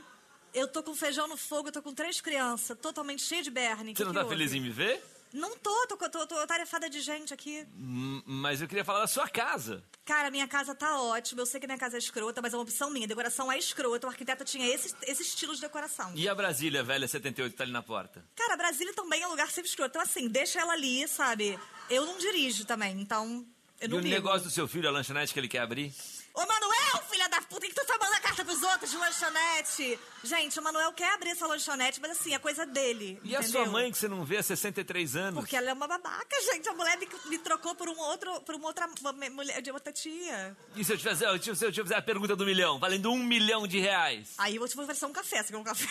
[0.54, 3.94] Eu tô com feijão no fogo, eu tô com três crianças, totalmente cheia de berne.
[3.96, 5.04] Você não tá feliz em me ver?
[5.34, 7.68] Não tô, tô, tô, tô tarefada de gente aqui.
[7.76, 9.84] Hum, Mas eu queria falar da sua casa.
[10.06, 11.42] Cara, minha casa tá ótima.
[11.42, 13.06] Eu sei que minha casa é escrota, mas é uma opção minha.
[13.06, 14.08] A decoração é escrota.
[14.08, 16.14] O arquiteto tinha esse, esse estilo de decoração.
[16.16, 18.24] E a Brasília velha 78 tá ali na porta?
[18.38, 19.90] Cara, Brasília também é um lugar sempre escroto.
[19.90, 21.60] Então, assim, deixa ela ali, sabe?
[21.90, 23.46] Eu não dirijo também, então.
[23.82, 24.16] Eu E não o ligo.
[24.16, 25.94] negócio do seu filho, a lanchonete que ele quer abrir?
[26.38, 30.00] Ô, Manuel, filha da puta, que tu foi mandar carta pros outros de lanchonete?
[30.24, 33.20] Gente, o Manuel quer abrir essa lanchonete, mas assim, é coisa dele.
[33.24, 33.64] E a entendeu?
[33.64, 35.40] sua mãe, que você não vê há 63 anos?
[35.40, 36.70] Porque ela é uma babaca, gente.
[36.70, 38.88] A mulher me, me trocou por um outro, por uma outra
[39.32, 40.56] mulher, de outra tia.
[40.76, 43.18] E se eu te fizer, se eu te fizer a pergunta do milhão, valendo um
[43.18, 44.36] milhão de reais?
[44.38, 45.88] Aí eu vou te oferecer um café, você quer um café?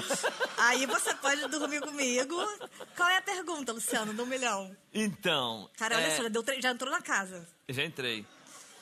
[0.56, 2.36] Aí você pode dormir comigo.
[2.96, 4.74] Qual é a pergunta, Luciano, do milhão?
[4.94, 5.68] Então.
[5.76, 7.46] Cara, olha é, só, já, deu já entrou na casa.
[7.68, 8.24] Já entrei.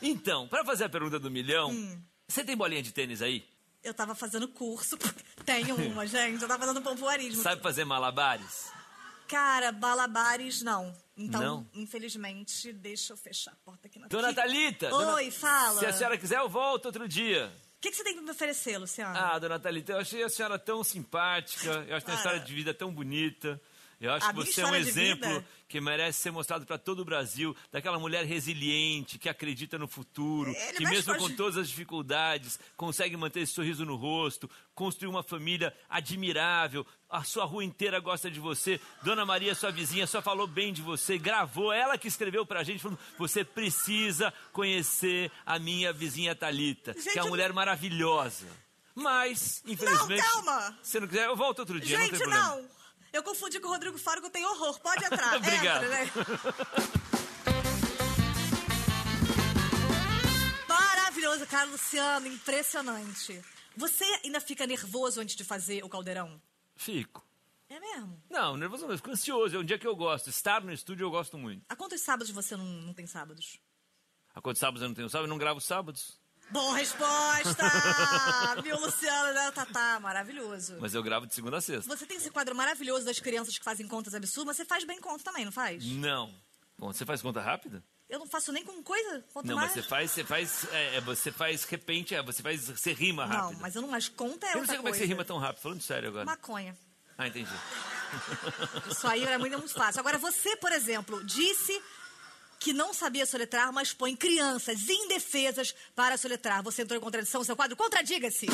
[0.01, 2.03] Então, pra fazer a pergunta do milhão, Hum.
[2.27, 3.45] você tem bolinha de tênis aí?
[3.83, 4.97] Eu tava fazendo curso.
[5.45, 6.43] Tenho uma, gente.
[6.43, 7.43] Eu tava fazendo pompoarismo.
[7.43, 8.71] Sabe fazer malabares?
[9.29, 10.95] Cara, balabares, não.
[11.17, 11.71] Então, Não?
[11.75, 14.33] infelizmente, deixa eu fechar a porta aqui na Dona.
[14.33, 14.87] Thalita!
[14.95, 15.79] Oi, dona- fala.
[15.81, 17.53] Se a senhora quiser, eu volto outro dia.
[17.77, 19.17] O que, que você tem pra me oferecer, Luciano?
[19.17, 22.15] Ah, dona Thalita, eu achei a senhora tão simpática, eu acho que Ah.
[22.15, 23.61] história de vida tão bonita.
[24.01, 25.45] Eu acho A que você é um exemplo vida?
[25.69, 30.51] que merece ser mostrado para todo o Brasil, daquela mulher resiliente, que acredita no futuro,
[30.53, 31.37] Ele que mesmo com a gente.
[31.37, 36.87] todas as dificuldades, consegue manter esse sorriso no rosto, construir uma família admirável.
[37.11, 38.81] A sua rua inteira gosta de você.
[39.03, 42.81] Dona Maria, sua vizinha, só falou bem de você, gravou, ela que escreveu pra gente,
[42.81, 48.47] falando: você precisa conhecer a minha vizinha Talita, que é Gente, uma mulher maravilhosa.
[48.95, 50.23] Mas, infelizmente.
[50.23, 50.79] calma!
[50.83, 52.57] Se não quiser, eu volto outro dia, não Gente, tem problema.
[52.57, 52.78] não!
[53.13, 54.79] Eu confundi com o Rodrigo Faro, que eu tenho horror.
[54.81, 55.37] Pode entrar.
[55.39, 55.85] Obrigado.
[55.85, 56.11] Entra, né?
[60.69, 62.27] Maravilhoso, cara, Luciano.
[62.27, 63.43] Impressionante.
[63.77, 66.41] Você ainda fica nervoso antes de fazer o caldeirão?
[66.77, 67.25] Fico.
[67.69, 68.23] É mesmo?
[68.31, 69.57] Não, nervoso não, eu fico ansioso.
[69.57, 70.31] É um dia que eu gosto.
[70.31, 71.65] Estar no estúdio eu gosto muito.
[71.69, 73.61] Há quantos sábados você não, não tem sábados?
[74.35, 75.27] Há quantos sábados eu não tenho sábado?
[75.27, 76.19] Eu não gravo sábados.
[76.51, 77.65] Boa resposta!
[78.63, 79.35] Viu, Luciano?
[79.35, 79.51] Né?
[79.53, 80.77] Tá, tá, maravilhoso.
[80.81, 81.95] Mas eu gravo de segunda a sexta.
[81.95, 85.01] Você tem esse quadro maravilhoso das crianças que fazem contas absurdas, mas você faz bem
[85.01, 85.85] conta também, não faz?
[85.85, 86.35] Não.
[86.79, 87.83] Bom, você faz conta rápida?
[88.09, 89.75] Eu não faço nem com coisa, quanto não, mais...
[89.75, 93.27] mas você faz, você faz, é, é, você faz repente, é, você faz, você rima
[93.27, 93.53] rápido.
[93.53, 95.25] Não, mas eu não acho conta é Eu não sei como é que você rima
[95.25, 96.25] tão rápido, falando sério agora.
[96.25, 96.75] Maconha.
[97.19, 97.51] Ah, entendi.
[98.89, 100.01] Isso aí era muito, muito fácil.
[100.01, 101.83] Agora, você, por exemplo, disse
[102.61, 106.63] que não sabia soletrar, mas põe crianças indefesas para soletrar.
[106.63, 107.77] Você entrou em contradição, seu quadro?
[107.77, 108.47] Contradiga-se!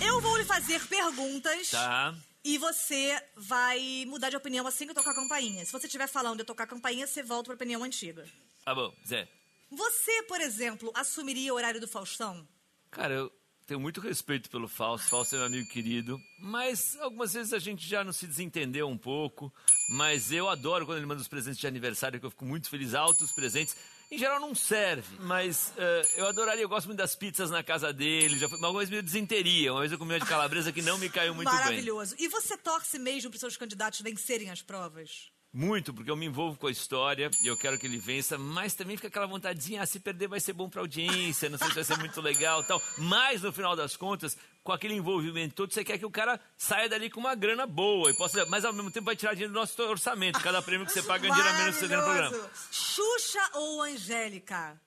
[0.00, 2.14] Eu vou lhe fazer perguntas Tá.
[2.44, 5.64] e você vai mudar de opinião assim que eu tocar a campainha.
[5.64, 8.24] Se você estiver falando de eu tocar a campainha, você volta para a opinião antiga.
[8.64, 9.28] Tá bom, Zé.
[9.70, 12.46] Você, por exemplo, assumiria o horário do Faustão?
[12.90, 13.32] Cara, eu,
[13.66, 15.08] tenho muito respeito pelo Fausto.
[15.08, 16.20] Fausto é meu amigo querido.
[16.38, 19.52] Mas algumas vezes a gente já não se desentendeu um pouco.
[19.90, 22.94] Mas eu adoro quando ele manda os presentes de aniversário, que eu fico muito feliz.
[22.94, 23.76] Altos presentes.
[24.08, 27.92] Em geral não serve, mas uh, eu adoraria, eu gosto muito das pizzas na casa
[27.92, 28.38] dele.
[28.38, 30.96] Já foi, uma vez me desinteria, uma vez eu comi uma de calabresa que não
[30.96, 31.74] me caiu muito Maravilhoso.
[31.74, 31.84] bem.
[31.84, 32.16] Maravilhoso.
[32.20, 35.32] E você torce mesmo para os seus candidatos vencerem as provas?
[35.58, 38.74] Muito, porque eu me envolvo com a história e eu quero que ele vença, mas
[38.74, 41.74] também fica aquela vontadinha, ah, se perder vai ser bom para audiência, não sei se
[41.76, 42.82] vai ser muito legal tal.
[42.98, 46.90] Mas, no final das contas, com aquele envolvimento todo, você quer que o cara saia
[46.90, 49.58] dali com uma grana boa, e possa, mas ao mesmo tempo vai tirar dinheiro do
[49.58, 50.38] nosso orçamento.
[50.42, 52.50] Cada prêmio que você paga, dinheiro a menos que você tem no programa.
[52.70, 54.78] Xuxa ou Angélica?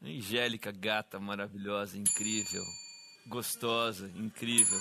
[0.00, 2.62] Angélica, gata, maravilhosa, incrível,
[3.26, 4.78] gostosa, incrível.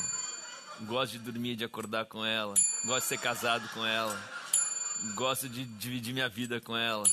[0.82, 2.54] Gosto de dormir, de acordar com ela.
[2.84, 4.18] Gosto de ser casado com ela.
[5.16, 7.06] Gosto de dividir minha vida com ela.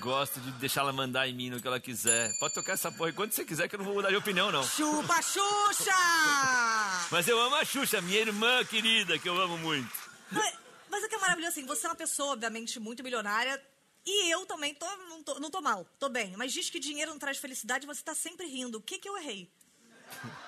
[0.00, 2.30] Gosto de deixar ela mandar em mim no que ela quiser.
[2.38, 4.62] Pode tocar essa porra quando você quiser, que eu não vou mudar de opinião, não.
[4.62, 5.94] Chupa, Xuxa!
[7.10, 9.90] Mas eu amo a Xuxa, minha irmã querida, que eu amo muito.
[10.30, 10.54] Mas,
[10.90, 13.62] mas o que é maravilhoso, assim, você é uma pessoa, obviamente, muito milionária.
[14.04, 16.34] E eu também tô, não, tô, não tô mal, tô bem.
[16.36, 18.78] Mas diz que dinheiro não traz felicidade e você tá sempre rindo.
[18.78, 19.50] O que que eu errei?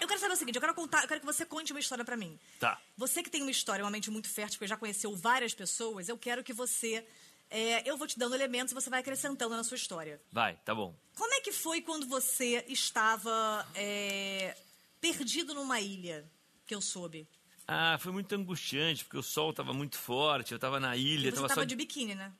[0.00, 2.04] Eu quero saber o seguinte, eu quero contar, eu quero que você conte uma história
[2.04, 2.38] para mim.
[2.60, 2.80] Tá.
[2.96, 6.16] Você que tem uma história, uma mente muito fértil, porque já conheceu várias pessoas, eu
[6.16, 7.04] quero que você
[7.50, 10.20] é, eu vou te dando elementos e você vai acrescentando na sua história.
[10.30, 10.94] Vai, tá bom.
[11.16, 14.56] Como é que foi quando você estava é,
[15.00, 16.28] perdido numa ilha,
[16.66, 17.26] que eu soube?
[17.66, 21.28] Ah, foi muito angustiante, porque o sol estava muito forte, eu estava na ilha.
[21.28, 21.64] E você estava só...
[21.64, 22.32] de biquíni, né?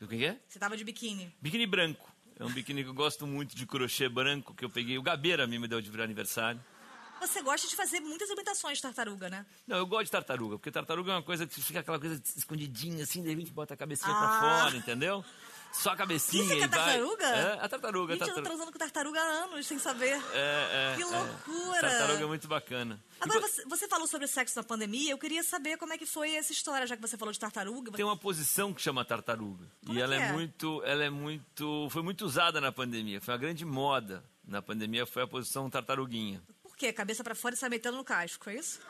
[0.00, 0.32] O que é?
[0.48, 1.32] Você estava de biquíni.
[1.40, 2.12] Biquíni branco.
[2.38, 4.98] É um biquíni que eu gosto muito de crochê branco, que eu peguei.
[4.98, 6.60] O Gabeira me deu de aniversário.
[7.26, 9.46] Você gosta de fazer muitas imitações de tartaruga, né?
[9.66, 13.02] Não, eu gosto de tartaruga, porque tartaruga é uma coisa que fica aquela coisa escondidinha,
[13.02, 14.18] assim, de repente bota a cabecinha ah.
[14.18, 15.24] pra fora, entendeu?
[15.74, 17.26] Só a cabecinha Isso é que é tartaruga?
[17.26, 18.12] É, a tartaruga.
[18.12, 18.30] Gente, tartaruga.
[18.30, 20.22] eu tô transando com tartaruga há anos, sem saber.
[20.32, 20.96] É, é.
[20.96, 21.78] Que loucura.
[21.78, 21.80] É.
[21.80, 23.04] Tartaruga é muito bacana.
[23.20, 26.36] Agora, você, você, falou sobre sexo na pandemia, eu queria saber como é que foi
[26.36, 27.90] essa história, já que você falou de tartaruga.
[27.90, 29.64] Tem uma posição que chama tartaruga.
[29.84, 33.20] Como e é ela é, é muito, ela é muito, foi muito usada na pandemia.
[33.20, 36.40] Foi uma grande moda na pandemia, foi a posição tartaruguinha.
[36.74, 36.92] Por quê?
[36.92, 38.80] Cabeça para fora e sai metendo no casco, é isso?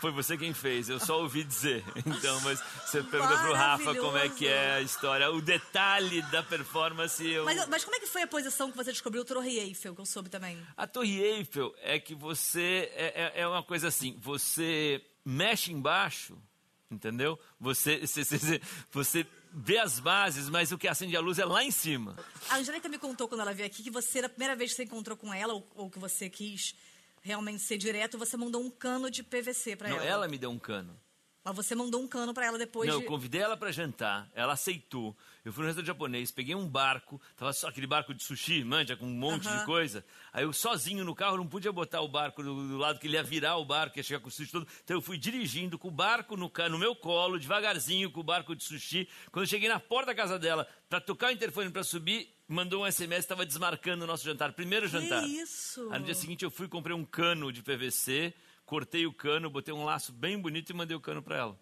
[0.00, 1.84] Foi você quem fez, eu só ouvi dizer.
[2.06, 6.42] Então, mas você pergunta pro Rafa como é que é a história, o detalhe da
[6.42, 7.22] performance.
[7.22, 7.44] Eu...
[7.44, 10.00] Mas, mas como é que foi a posição que você descobriu o Torre Eiffel, que
[10.00, 10.58] eu soube também?
[10.74, 12.90] A Torre Eiffel é que você.
[12.94, 16.38] É, é, é uma coisa assim, você mexe embaixo,
[16.90, 17.38] entendeu?
[17.60, 21.62] Você, você, você, você vê as bases, mas o que acende a luz é lá
[21.62, 22.16] em cima.
[22.50, 24.84] A Angélica me contou quando ela veio aqui que você, na primeira vez que você
[24.84, 26.74] encontrou com ela, ou, ou que você quis
[27.22, 29.98] realmente ser direto, você mandou um cano de PVC para ela.
[29.98, 30.98] Não, ela me deu um cano.
[31.44, 33.04] Mas você mandou um cano para ela depois Não, de...
[33.04, 35.14] eu convidei ela para jantar, ela aceitou.
[35.44, 38.96] Eu fui no restaurante japonês, peguei um barco, tava só aquele barco de sushi, manja,
[38.96, 39.58] com um monte uh -huh.
[39.58, 40.02] de coisa.
[40.32, 43.16] Aí eu sozinho no carro não podia botar o barco do, do, lado que ele
[43.16, 44.66] ia virar o barco, ia chegar com o sushi todo.
[44.82, 48.56] Então eu fui dirigindo com o barco no, no meu colo, devagarzinho, com o barco
[48.56, 49.06] de sushi.
[49.30, 52.84] Quando eu cheguei na porta da casa dela, para tocar o interfone para subir, mandou
[52.84, 55.22] um SMS, estava desmarcando o nosso jantar, primeiro jantar.
[55.22, 55.90] Que isso?
[55.90, 58.32] Aí no dia seguinte eu fui comprei um cano de PVC,
[58.64, 61.58] cortei o cano, botei um laço bem bonito e mandei o cano para ela.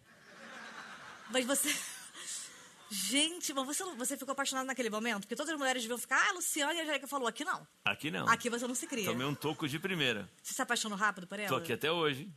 [1.30, 1.74] Mas você.
[2.90, 5.20] Gente, mas você, você ficou apaixonado naquele momento?
[5.20, 7.66] Porque todas as mulheres deviam ficar, ah, Luciana e a Angélica falou, aqui não.
[7.84, 8.28] Aqui não.
[8.28, 9.06] Aqui você não se cria.
[9.06, 10.30] Tomei um toco de primeira.
[10.42, 11.48] Você se apaixonou rápido por ela?
[11.48, 12.30] Tô aqui até hoje.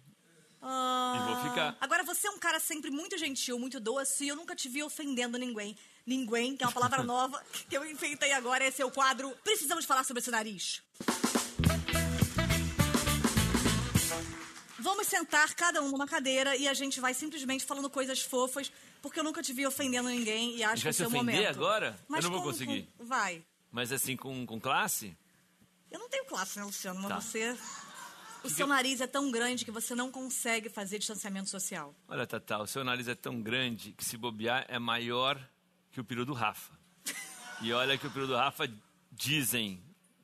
[0.61, 1.77] Ah, e vou ficar.
[1.81, 4.81] Agora, você é um cara sempre muito gentil, muito doce, e eu nunca te vi
[4.81, 5.77] ofendendo ninguém.
[6.05, 9.83] Ninguém, que é uma palavra nova que eu enfeitei agora, esse é o quadro Precisamos
[9.83, 10.81] falar sobre esse nariz.
[14.85, 18.71] Vamos sentar cada um numa cadeira e a gente vai simplesmente falando coisas fofas,
[19.01, 21.49] porque eu nunca te vi ofendendo ninguém e acho que é o se ofender momento.
[21.49, 21.97] agora?
[22.07, 22.87] Mas eu não vou com- conseguir.
[22.95, 23.43] com- vai.
[23.71, 25.17] Mas assim, com, com classe?
[25.89, 26.99] Eu não tenho classe, né, Luciano?
[27.01, 27.19] Mas Tá.
[27.19, 27.57] você.
[28.43, 31.95] O seu nariz é tão grande que você não consegue fazer distanciamento social.
[32.07, 35.35] Olha, Tatá, o seu nariz é tão grande que se bobear é maior
[35.91, 36.71] que o peru do Rafa.
[37.61, 38.71] E olha que o peru do Rafa
[39.11, 39.81] dizem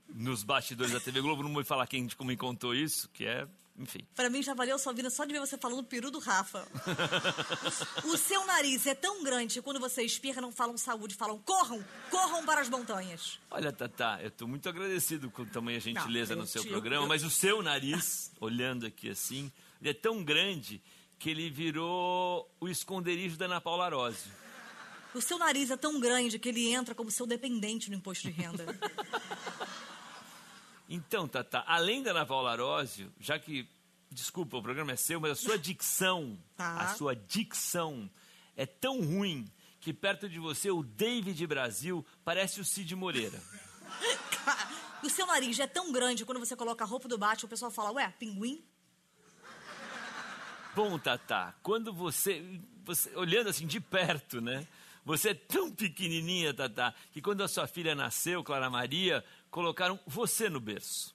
[0.08, 3.48] nos bastidores da TV Globo, não vou falar quem como me contou isso, que é,
[3.82, 4.00] enfim.
[4.16, 6.68] Pra mim já valeu a sua vida só de ver você falando peru do Rafa.
[8.06, 11.84] o seu nariz é tão grande que quando você espirra não falam saúde, falam corram,
[12.10, 13.40] corram para as montanhas.
[13.50, 17.24] Olha, Tatá, eu tô muito agradecido com tamanha gentileza eu no seu programa, eu- mas
[17.24, 20.82] o seu nariz, olhando aqui assim, ele é tão grande
[21.18, 24.32] que ele virou o esconderijo da Ana Paula Arósio.
[25.14, 28.34] O seu nariz é tão grande que ele entra como seu dependente no imposto de
[28.34, 28.66] renda.
[30.94, 33.66] Então, Tatá, além da Ana Paula Arósio, já que,
[34.12, 36.82] desculpa, o programa é seu, mas a sua dicção, Tá.
[36.82, 38.10] a sua dicção
[38.58, 39.50] é tão ruim
[39.80, 43.42] que perto de você o David Brasil parece o Cid Moreira.
[45.04, 47.72] O seu nariz é tão grande quando você coloca a roupa do Batman, o pessoal
[47.72, 48.64] fala, ué, pinguim?
[50.76, 53.10] Bom, Tatá, quando você, você.
[53.16, 54.68] Olhando assim de perto, né?
[55.04, 60.50] Você é tão pequenininha, Tatá, que quando a sua filha nasceu, Clara Maria, colocaram você
[60.50, 61.14] no berço.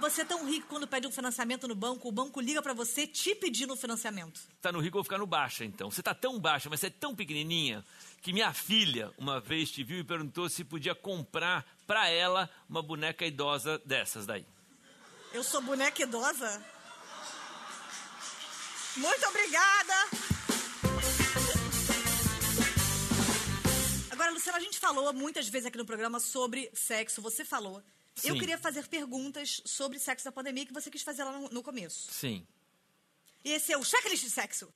[0.00, 3.04] Você é tão rico quando pede um financiamento no banco, o banco liga pra você
[3.04, 4.40] te pedindo um financiamento.
[4.60, 5.90] Tá no rico, eu vou ficar no baixa, então.
[5.90, 7.84] Você tá tão baixa, mas você é tão pequenininha,
[8.22, 12.80] que minha filha uma vez te viu e perguntou se podia comprar pra ela uma
[12.80, 14.46] boneca idosa dessas daí.
[15.32, 16.64] Eu sou boneca idosa?
[18.96, 20.37] Muito obrigada!
[24.28, 27.82] Agora, Luciana, a gente falou muitas vezes aqui no programa sobre sexo, você falou.
[28.22, 28.38] Eu Sim.
[28.38, 32.12] queria fazer perguntas sobre sexo da pandemia que você quis fazer lá no, no começo.
[32.12, 32.46] Sim.
[33.42, 34.70] E esse é o checklist de sexo.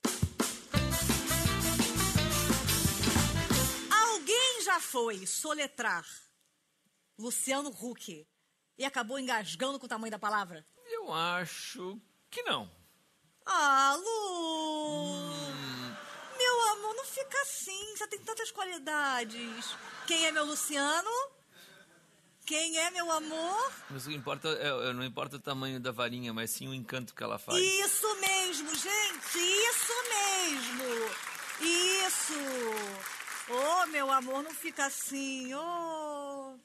[3.91, 6.03] Alguém já foi soletrar
[7.15, 8.25] Luciano Huck
[8.75, 10.65] e acabou engasgando com o tamanho da palavra?
[10.83, 12.71] Eu acho que não.
[13.45, 15.32] Ah, Lu!
[17.23, 17.97] Meu amor, não fica assim.
[17.97, 19.75] Você tem tantas qualidades.
[20.07, 21.09] Quem é meu Luciano?
[22.45, 23.71] Quem é meu amor?
[23.89, 26.73] Mas o que importa é, é- não importa o tamanho da varinha, mas sim o
[26.73, 27.57] encanto que ela faz.
[27.57, 29.37] Isso mesmo, gente!
[29.39, 30.83] Isso mesmo!
[31.61, 32.33] Isso!
[33.49, 35.53] Oh, meu amor, não fica assim.
[35.53, 36.57] Oh,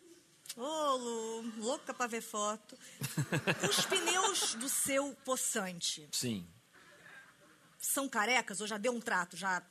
[0.57, 2.77] oh Lu, louca pra ver foto.
[3.69, 6.45] Os pneus do seu poçante Sim.
[7.79, 9.37] são carecas ou já deu um trato?
[9.37, 9.63] Já,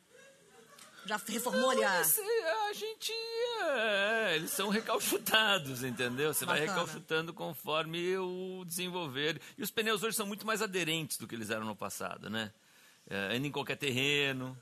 [1.08, 1.89] já reformou ali a...
[1.89, 3.12] Mas, é, a gente.
[3.62, 6.34] é, eles são recalchutados, entendeu?
[6.34, 6.80] Você vai Bacana.
[6.80, 9.41] recalchutando conforme o desenvolver.
[9.58, 12.52] E os pneus hoje são muito mais aderentes do que eles eram no passado, né?
[13.10, 14.58] É, anda em qualquer terreno,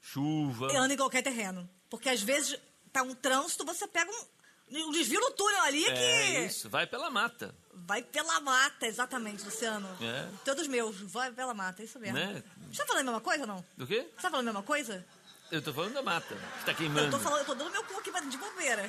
[0.00, 0.68] chuva.
[0.76, 1.68] Anda em qualquer terreno.
[1.88, 2.58] Porque às vezes
[2.92, 6.86] tá um trânsito, você pega um, um desvio no túnel ali É que isso, vai
[6.86, 7.54] pela mata.
[7.74, 9.88] vai pela mata, exatamente, Luciano.
[10.00, 10.28] É.
[10.44, 12.16] Todos meus, vai pela mata, é isso mesmo.
[12.18, 12.42] Né?
[12.72, 13.64] Você tá falando a mesma coisa ou não?
[13.76, 14.06] Do quê?
[14.16, 15.04] Você tá falando a mesma coisa?
[15.50, 17.10] Eu tô falando da mata, que tá Eu queimando.
[17.10, 18.88] tô falando, eu tô dando meu cu aqui de bobeira.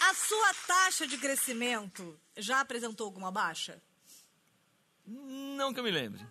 [0.00, 3.80] a sua taxa de crescimento já apresentou alguma baixa?
[5.06, 6.24] Não que eu me lembre.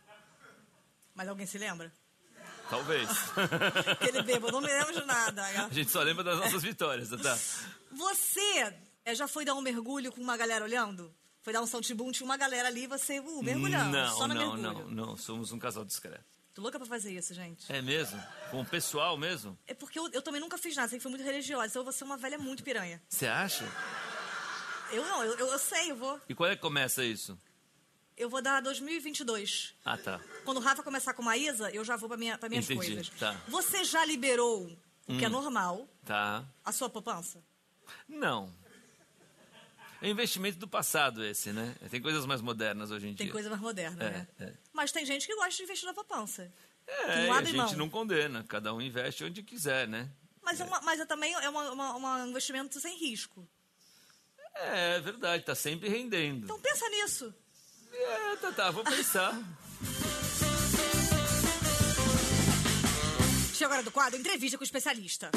[1.16, 1.92] Mas alguém se lembra?
[2.70, 3.10] Talvez.
[3.92, 5.44] Aquele bêbado, não me lembro de nada.
[5.66, 7.38] a gente só lembra das nossas vitórias, tá?
[7.92, 11.14] Você é, já foi dar um mergulho com uma galera olhando?
[11.42, 14.56] Foi dar um saltibum, tinha uma galera ali, você uh, mergulhando, Não, só no não,
[14.56, 14.90] mergulho.
[14.90, 15.18] não, não.
[15.18, 16.41] Somos um casal discreto.
[16.54, 17.72] Tô louca pra fazer isso, gente.
[17.72, 18.22] É mesmo?
[18.50, 19.58] Com o pessoal mesmo?
[19.66, 21.94] É porque eu, eu também nunca fiz nada, sempre fui muito religiosa, então eu vou
[21.94, 23.02] ser uma velha muito piranha.
[23.08, 23.64] Você acha?
[24.92, 26.20] Eu não, eu, eu, eu sei, eu vou.
[26.28, 27.40] E quando é que começa isso?
[28.18, 29.74] Eu vou dar 2022.
[29.86, 30.20] Ah, tá.
[30.44, 32.88] Quando o Rafa começar com a Isa, eu já vou pra, minha, pra minhas Entendi,
[32.96, 33.10] coisas.
[33.18, 33.32] tá.
[33.32, 33.38] Hum.
[33.52, 34.70] Você já liberou,
[35.08, 36.44] o que é normal, Tá.
[36.66, 37.42] a sua poupança?
[38.08, 38.54] Não.
[40.02, 41.76] É investimento do passado esse, né?
[41.92, 43.32] Tem coisas mais modernas hoje em Tem dia.
[43.34, 44.28] coisa mais moderna, É, né?
[44.40, 44.54] é.
[44.74, 46.52] Mas tem gente que gosta de investir na poupança.
[46.88, 47.74] É, a gente mão.
[47.76, 48.44] não condena.
[48.44, 50.10] Cada um investe onde quiser, né?
[50.42, 53.48] Mas é, uma, mas é também é um investimento sem risco.
[54.56, 56.46] É, é verdade, tá sempre rendendo.
[56.46, 57.34] Então pensa nisso.
[57.94, 59.34] É, tá, tá, vou pensar.
[63.54, 65.30] Chega agora do quadro Entrevista com o Especialista.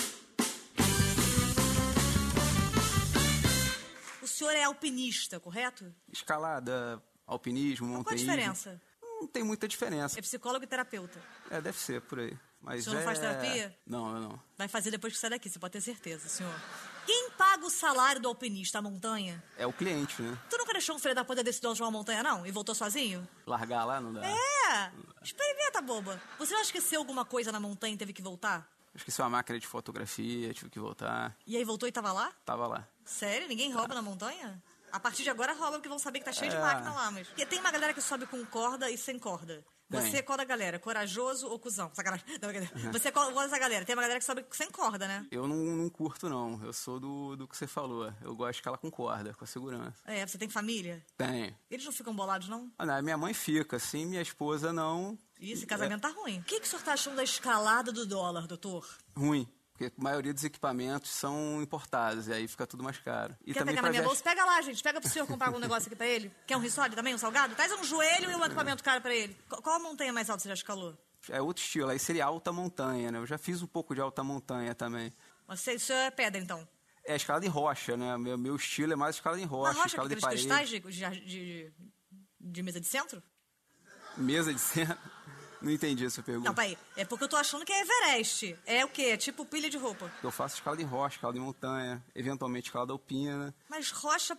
[4.44, 5.92] Senhor é alpinista, correto?
[6.12, 8.80] Escalada, alpinismo, Qual a diferença?
[9.02, 10.18] Não tem muita diferença.
[10.18, 11.18] É psicólogo e terapeuta.
[11.50, 12.36] É, deve ser por aí.
[12.60, 13.04] Mas O senhor não é...
[13.04, 13.78] faz terapia?
[13.86, 14.40] Não, eu não.
[14.56, 16.54] Vai fazer depois que sair daqui, você pode ter certeza, senhor.
[17.06, 18.78] Quem paga o salário do alpinista?
[18.78, 19.42] A montanha?
[19.58, 20.38] É o cliente, né?
[20.48, 22.46] Tu nunca deixou um filho da puta desse dono de uma montanha, não?
[22.46, 23.26] E voltou sozinho?
[23.46, 24.26] Largar lá não dá.
[24.26, 24.92] É!
[25.22, 26.20] Experimenta, boba.
[26.38, 28.73] Você não esqueceu alguma coisa na montanha e teve que voltar?
[28.94, 31.36] Esqueci uma máquina de fotografia, tive que voltar.
[31.46, 32.32] E aí voltou e tava lá?
[32.44, 32.86] Tava lá.
[33.04, 33.48] Sério?
[33.48, 34.62] Ninguém rouba na montanha?
[34.92, 36.60] A partir de agora rouba, porque vão saber que tá cheio de É.
[36.60, 37.26] máquina lá, mas...
[37.26, 39.64] Porque tem uma galera que sobe com corda e sem corda.
[39.90, 40.00] Tem.
[40.00, 40.78] Você é qual da galera?
[40.78, 41.90] Corajoso ou cuzão?
[41.92, 42.24] Sacanagem.
[42.40, 42.92] Não.
[42.92, 43.84] Você é qual qual dessa galera?
[43.84, 45.26] Tem uma galera que sobe sem corda, né?
[45.30, 46.58] Eu não, não curto, não.
[46.64, 48.12] Eu sou do, do que você falou.
[48.22, 50.00] Eu gosto de escalar com corda, com a segurança.
[50.06, 51.04] É, você tem família?
[51.18, 51.54] Tem.
[51.70, 52.72] Eles não ficam bolados, não?
[52.78, 55.18] Ah, não, minha mãe fica, assim, minha esposa não.
[55.40, 56.38] Ih, esse casamento tá ruim.
[56.38, 58.86] O que, que o senhor tá achando da escalada do dólar, doutor?
[59.16, 59.48] Ruim.
[59.72, 63.36] Porque a maioria dos equipamentos são importados, e aí fica tudo mais caro.
[63.44, 64.22] E Quer também pegar na minha bolsa?
[64.22, 64.80] Pega lá, gente.
[64.80, 66.30] Pega pro senhor comprar algum negócio aqui pra ele.
[66.46, 67.56] Quer um risole também, um salgado?
[67.56, 69.36] Traz um joelho e um equipamento caro pra ele.
[69.48, 70.96] Qu- Qual a montanha mais alta você já escalou?
[71.28, 73.18] É outro estilo, aí seria alta montanha, né?
[73.18, 75.12] Eu já fiz um pouco de alta montanha também.
[75.48, 76.68] Você, o senhor é pedra, então.
[77.04, 78.16] É escalada em rocha, né?
[78.16, 80.80] Meu, meu estilo é mais escalada em rocha, Na rocha, escalada de cristais parede.
[80.80, 81.72] de, de, de,
[82.40, 83.20] de mesa de centro?
[84.16, 84.96] Mesa de centro.
[85.64, 86.48] Não entendi essa pergunta.
[86.48, 86.76] Não, peraí.
[86.96, 88.56] É porque eu tô achando que é Everest.
[88.66, 89.02] É o quê?
[89.04, 90.10] É tipo pilha de roupa.
[90.22, 93.54] Eu faço escalada em rocha, escalada em montanha, eventualmente escalada alpina.
[93.68, 94.36] Mas rocha.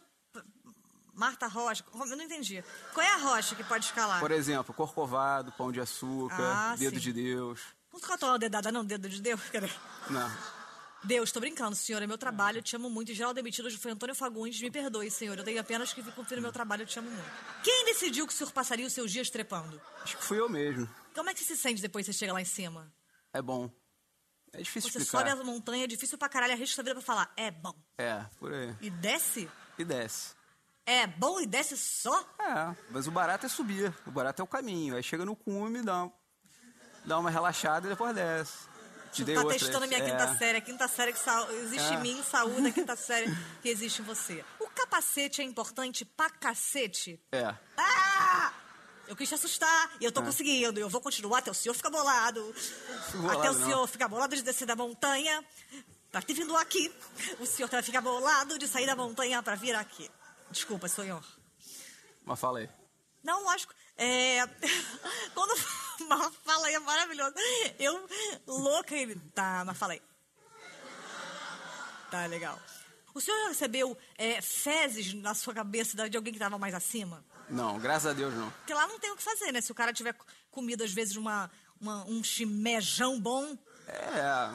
[1.14, 1.84] Marta Rocha.
[1.94, 2.62] Eu não entendi.
[2.94, 4.20] Qual é a rocha que pode escalar?
[4.20, 7.00] Por exemplo, corcovado, pão de açúcar, Ah, dedo sim.
[7.02, 7.62] de Deus.
[7.94, 9.40] Não fica uma dedada, não, dedo de Deus.
[10.10, 10.30] Não.
[11.06, 12.02] Deus, tô brincando, senhor.
[12.02, 13.12] É meu trabalho, eu te amo muito.
[13.12, 14.60] Em geral demitido hoje foi Antônio Fagundes.
[14.62, 15.38] Me perdoe, senhor.
[15.38, 17.32] Eu tenho apenas que confio no meu trabalho, eu te amo muito.
[17.64, 19.80] Quem decidiu que o senhor passaria os seus dias trepando?
[20.04, 20.90] Acho que fui eu mesmo.
[21.16, 22.94] Como é que você se sente depois que você chega lá em cima?
[23.34, 23.70] É bom.
[24.54, 25.30] É difícil Você explicar.
[25.30, 27.74] sobe a montanha, é difícil pra caralho, arrisca a vida pra falar, é bom.
[27.98, 28.76] É, por aí.
[28.82, 29.50] E desce?
[29.78, 30.34] E desce.
[30.86, 32.18] É bom e desce só?
[32.40, 33.94] É, mas o barato é subir.
[34.06, 34.96] O barato é o caminho.
[34.96, 36.14] Aí chega no cume, dá, uma-
[37.04, 38.68] dá uma relaxada e depois desce.
[39.12, 39.58] Te dei tá outra.
[39.58, 40.10] testando a minha é.
[40.12, 40.58] quinta série.
[40.58, 41.96] A quinta série que sa- existe É.
[41.96, 43.28] em mim, saúde a quinta série
[43.62, 44.44] que existe em você.
[44.60, 47.20] O capacete é importante pra cacete?
[47.32, 47.46] É.
[47.78, 47.85] Ah!
[49.08, 50.80] Eu quis te assustar e eu tô conseguindo.
[50.80, 52.42] Eu vou continuar até o senhor ficar bolado.
[53.14, 53.66] bolado, até o não.
[53.66, 55.44] senhor ficar bolado de descer da montanha.
[56.12, 56.94] Tá te vindo aqui.
[57.40, 60.10] O senhor vai ficar bolado de sair da montanha pra vir aqui.
[60.50, 61.24] Desculpa, senhor.
[62.24, 62.70] Mas fala aí.
[63.24, 63.74] Não, lógico.
[63.98, 64.48] É...
[65.34, 65.56] Quando
[66.08, 67.34] mas fala aí é maravilhoso.
[67.80, 68.08] Eu,
[68.48, 69.16] louca, ele.
[69.34, 70.02] Tá, mas fala aí.
[72.12, 72.60] Tá, legal.
[73.14, 77.24] O senhor já recebeu é, fezes na sua cabeça de alguém que tava mais acima?
[77.50, 78.50] Não, graças a Deus não.
[78.52, 79.62] Porque lá não tem o que fazer, né?
[79.62, 80.16] Se o cara tiver
[80.52, 83.58] comido, às vezes, uma, uma- um chimejão bom.
[83.88, 84.50] É,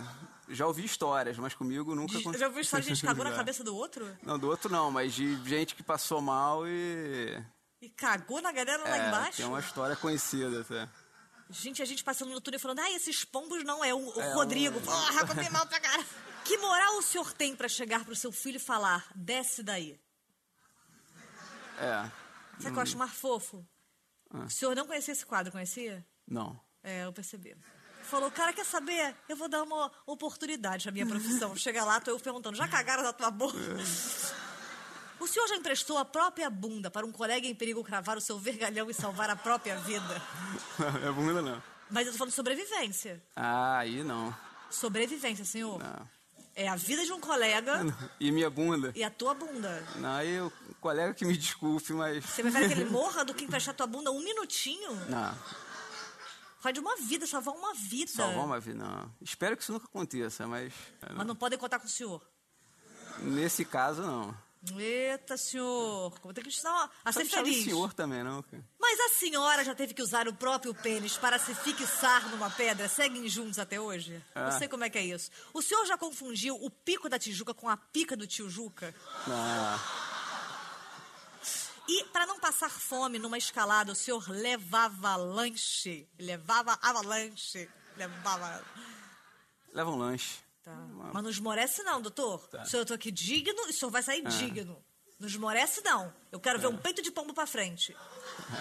[0.49, 2.41] já ouvi histórias, mas comigo nunca aconteceu.
[2.41, 4.17] já ouviu história de gente cagou na cabeça do outro?
[4.23, 7.41] Não, do outro não, mas de gente que passou mal e.
[7.81, 9.37] E cagou na galera lá é, embaixo?
[9.39, 10.89] tem uma história conhecida até.
[11.49, 14.33] Gente, a gente passando no túnel falando, ai, esses pombos não, é o, o É,
[14.35, 14.79] Rodrigo.
[14.79, 16.05] um- Porra, passei mal pra cara.
[16.45, 19.99] Que moral o senhor tem pra chegar pro seu filho e falar, desce daí?
[21.79, 22.11] É.
[22.61, 23.67] Sabe o que eu acho mais fofo?
[24.31, 24.45] Ah.
[24.45, 26.05] O senhor não conhecia esse quadro, conhecia?
[26.29, 26.61] Não.
[26.83, 27.57] É, eu percebi.
[28.03, 29.15] Falou, cara, quer saber?
[29.29, 31.55] Eu vou dar uma oportunidade à minha profissão.
[31.57, 33.59] Chega lá, tô eu perguntando, já cagaram na tua boca?
[35.19, 38.39] O senhor já emprestou a própria bunda para um colega em perigo cravar o seu
[38.39, 40.23] vergalhão e salvar a própria vida?
[41.07, 41.63] é bunda não.
[41.91, 43.23] Mas eu tô falando sobrevivência.
[43.35, 44.35] Ah, aí não.
[44.71, 45.79] Sobrevivência, senhor.
[45.79, 46.20] Não.
[46.61, 47.81] É a vida de um colega
[48.21, 48.93] E minha bunda?
[48.95, 49.83] e a tua bunda.
[49.97, 52.23] Não, aí o colega que me desculpe, mas.
[52.25, 54.95] Você prefere que ele morra do que emprestar tua bunda um minutinho?
[55.09, 55.35] Não,
[56.61, 58.13] Faz de uma vida, salvar uma vida.
[58.13, 59.11] salvar uma vida, não.
[59.23, 60.71] Espero que isso nunca aconteça, mas.
[61.01, 62.21] é, Mas não podem contar com o senhor.
[63.21, 64.37] Nesse caso, não.
[64.77, 66.13] Eita, senhor.
[66.23, 67.65] Vou ter que ensinar a- a ser Pode chamar de feliz.
[67.65, 68.45] senhor também, não.
[68.79, 72.87] Mas a senhora já teve que usar o próprio pênis para se fixar numa pedra?
[72.89, 74.23] Seguem juntos até hoje?
[74.35, 74.53] Não Ah.
[74.59, 75.31] sei como é que é isso.
[75.55, 78.95] O senhor já confundiu o pico da Tijuca com a pica do tio Juca?
[79.27, 79.81] Não.
[81.89, 86.07] E para não passar fome numa escalada, o senhor levava lanche.
[86.19, 87.69] Levava avalanche.
[87.97, 88.63] Levava.
[89.73, 90.39] Leva um lanche.
[90.71, 91.11] Tá.
[91.13, 92.47] Mas não esmorece, não, doutor.
[92.49, 92.63] Tá.
[92.63, 94.83] O senhor eu tô aqui digno e o senhor vai sair digno.
[95.19, 96.13] Não esmorece, não.
[96.33, 97.95] Eu quero ver um peito de pombo pra frente.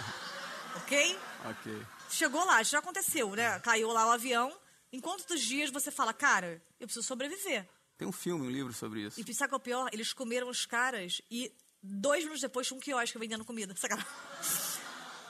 [0.76, 1.18] ok?
[1.46, 1.86] Ok.
[2.10, 3.60] Chegou lá, já aconteceu, né?
[3.60, 4.54] Caiu lá o avião.
[4.92, 7.68] Em quantos dias você fala, cara, eu preciso sobreviver?
[7.98, 9.20] Tem um filme, um livro sobre isso.
[9.20, 9.90] E sabe qual é o pior?
[9.94, 13.76] Eles comeram os caras e dois minutos depois tinha um quiosque vendendo comida.
[13.78, 14.08] Sacanagem.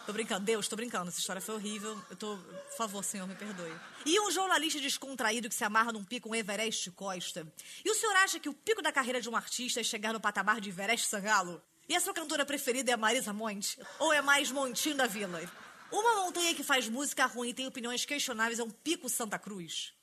[0.10, 1.10] Tô brincando, Deus, tô brincando.
[1.10, 1.95] Essa história foi horrível.
[2.10, 2.36] Eu tô.
[2.36, 3.72] Por favor, senhor, me perdoe.
[4.04, 7.45] E um jornalista descontraído que se amarra num pico, um Everest Costa.
[7.86, 10.19] E o senhor acha que o pico da carreira de um artista é chegar no
[10.19, 11.62] patamar de Everest Sangalo?
[11.88, 13.80] E a sua cantora preferida é a Marisa Monte?
[14.00, 15.43] Ou é mais Montinho da Vila?
[15.91, 19.93] Uma montanha que faz música ruim e tem opiniões questionáveis é um pico Santa Cruz.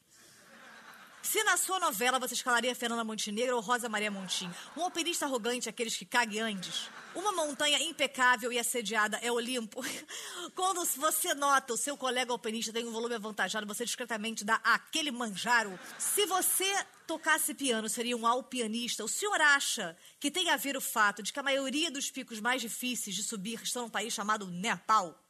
[1.26, 5.68] Se na sua novela você escalaria Fernanda Montenegro ou Rosa Maria Montim, um alpinista arrogante,
[5.68, 9.84] aqueles que cague antes, uma montanha impecável e assediada é Olimpo.
[10.54, 15.10] Quando você nota o seu colega alpinista tem um volume avantajado, você discretamente dá aquele
[15.10, 15.76] manjaro.
[15.98, 16.72] Se você
[17.08, 19.04] tocasse piano, seria um alpianista.
[19.04, 22.38] O senhor acha que tem a ver o fato de que a maioria dos picos
[22.38, 25.20] mais difíceis de subir estão num país chamado Nepal?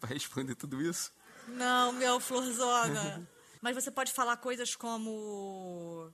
[0.00, 1.12] Pra responder tudo isso?
[1.46, 3.24] Não, meu florzona.
[3.60, 6.12] Mas você pode falar coisas como.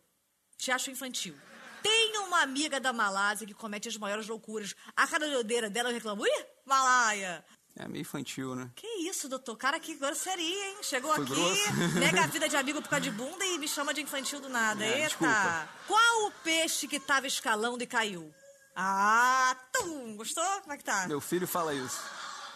[0.57, 1.37] Teatro infantil.
[1.83, 4.75] Tem uma amiga da Malásia que comete as maiores loucuras.
[4.97, 7.45] A cada doideira dela reclama: Ih, Malaia!
[7.77, 8.71] É meio infantil, né?
[8.77, 9.57] Que isso, doutor?
[9.57, 10.77] Cara, que grosseria, hein?
[10.83, 11.73] Chegou Foi aqui, grosso.
[11.99, 14.49] nega a vida de amigo por causa de bunda e me chama de infantil do
[14.49, 14.85] nada.
[14.85, 15.09] É, Eita!
[15.09, 15.69] desculpa.
[15.89, 18.33] Qual o peixe que tava escalando e caiu?
[18.77, 20.17] Ah, tum!
[20.17, 20.45] Gostou?
[20.61, 21.07] Como é que tá?
[21.09, 22.01] Meu filho fala isso.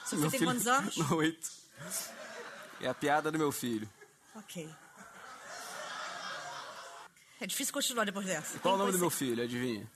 [0.05, 0.97] Seu meu filho tem quantos anos?
[1.11, 1.51] Oito.
[2.81, 3.89] É a piada do meu filho.
[4.39, 4.69] Ok.
[7.41, 8.57] É difícil continuar depois dessa.
[8.57, 9.43] E qual o nome do meu filho?
[9.43, 9.91] Adivinha?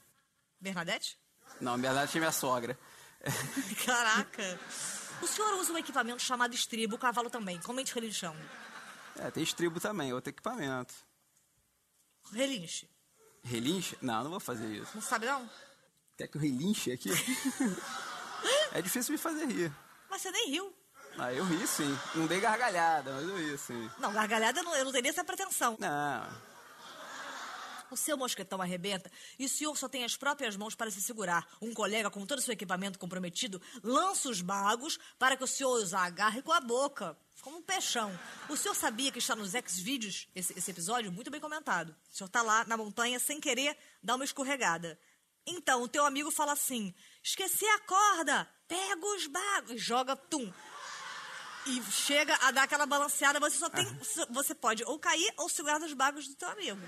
[0.60, 1.18] Bernadette?
[1.60, 2.78] Não, na verdade é minha sogra.
[3.86, 4.60] Caraca.
[5.20, 7.60] O senhor usa um equipamento chamado estribo, o cavalo também.
[7.60, 8.40] Comente relinchando.
[9.16, 10.94] É, tem estribo também, outro equipamento.
[12.32, 12.88] Relinche.
[13.44, 13.96] Relinche?
[14.00, 14.90] Não, não vou fazer isso.
[14.94, 15.48] Não sabe, não?
[16.16, 17.10] Quer que eu relinche aqui?
[18.72, 19.72] é difícil me fazer rir.
[20.10, 20.81] Mas você nem riu.
[21.18, 21.98] Ah, eu ri sim.
[22.14, 23.90] Não dei gargalhada, mas eu ri sim.
[23.98, 25.76] Não, gargalhada eu não, eu não teria essa pretensão.
[25.78, 26.52] Não.
[27.90, 31.46] O seu mosquetão arrebenta e o senhor só tem as próprias mãos para se segurar.
[31.60, 35.74] Um colega, com todo o seu equipamento comprometido, lança os bagos para que o senhor
[35.74, 38.18] os agarre com a boca, como um peixão.
[38.48, 41.94] O senhor sabia que está nos X-Vídeos, esse, esse episódio, muito bem comentado.
[42.10, 44.98] O senhor está lá na montanha sem querer dar uma escorregada.
[45.46, 50.50] Então, o teu amigo fala assim: esqueci a corda, pega os bagos, e joga, tum.
[51.66, 53.86] E chega a dar aquela balanceada, você só tem.
[54.30, 56.80] Você pode ou cair ou segurar nos bagos do teu amigo.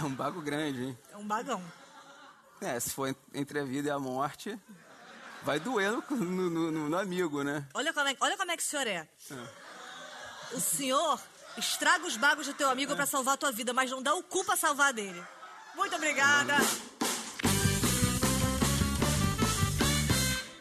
[0.00, 0.98] É um bago grande, hein?
[1.12, 1.62] É um bagão.
[2.60, 4.58] É, se for en- entre a vida e a morte,
[5.42, 7.68] vai doer no, no- no- no amigo, né?
[7.74, 9.06] Olha como, é, olha como é que o senhor é.
[10.52, 11.20] O senhor
[11.58, 14.22] estraga os bagos do teu amigo pra salvar a tua vida, mas não dá o
[14.22, 15.22] cu pra salvar dele.
[15.74, 16.54] Muito obrigada.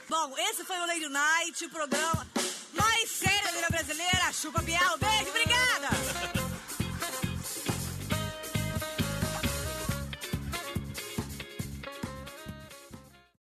[0.10, 2.28] Bom, esse foi o Lady Night, o programa
[4.44, 5.43] Chupa Biel, beijo,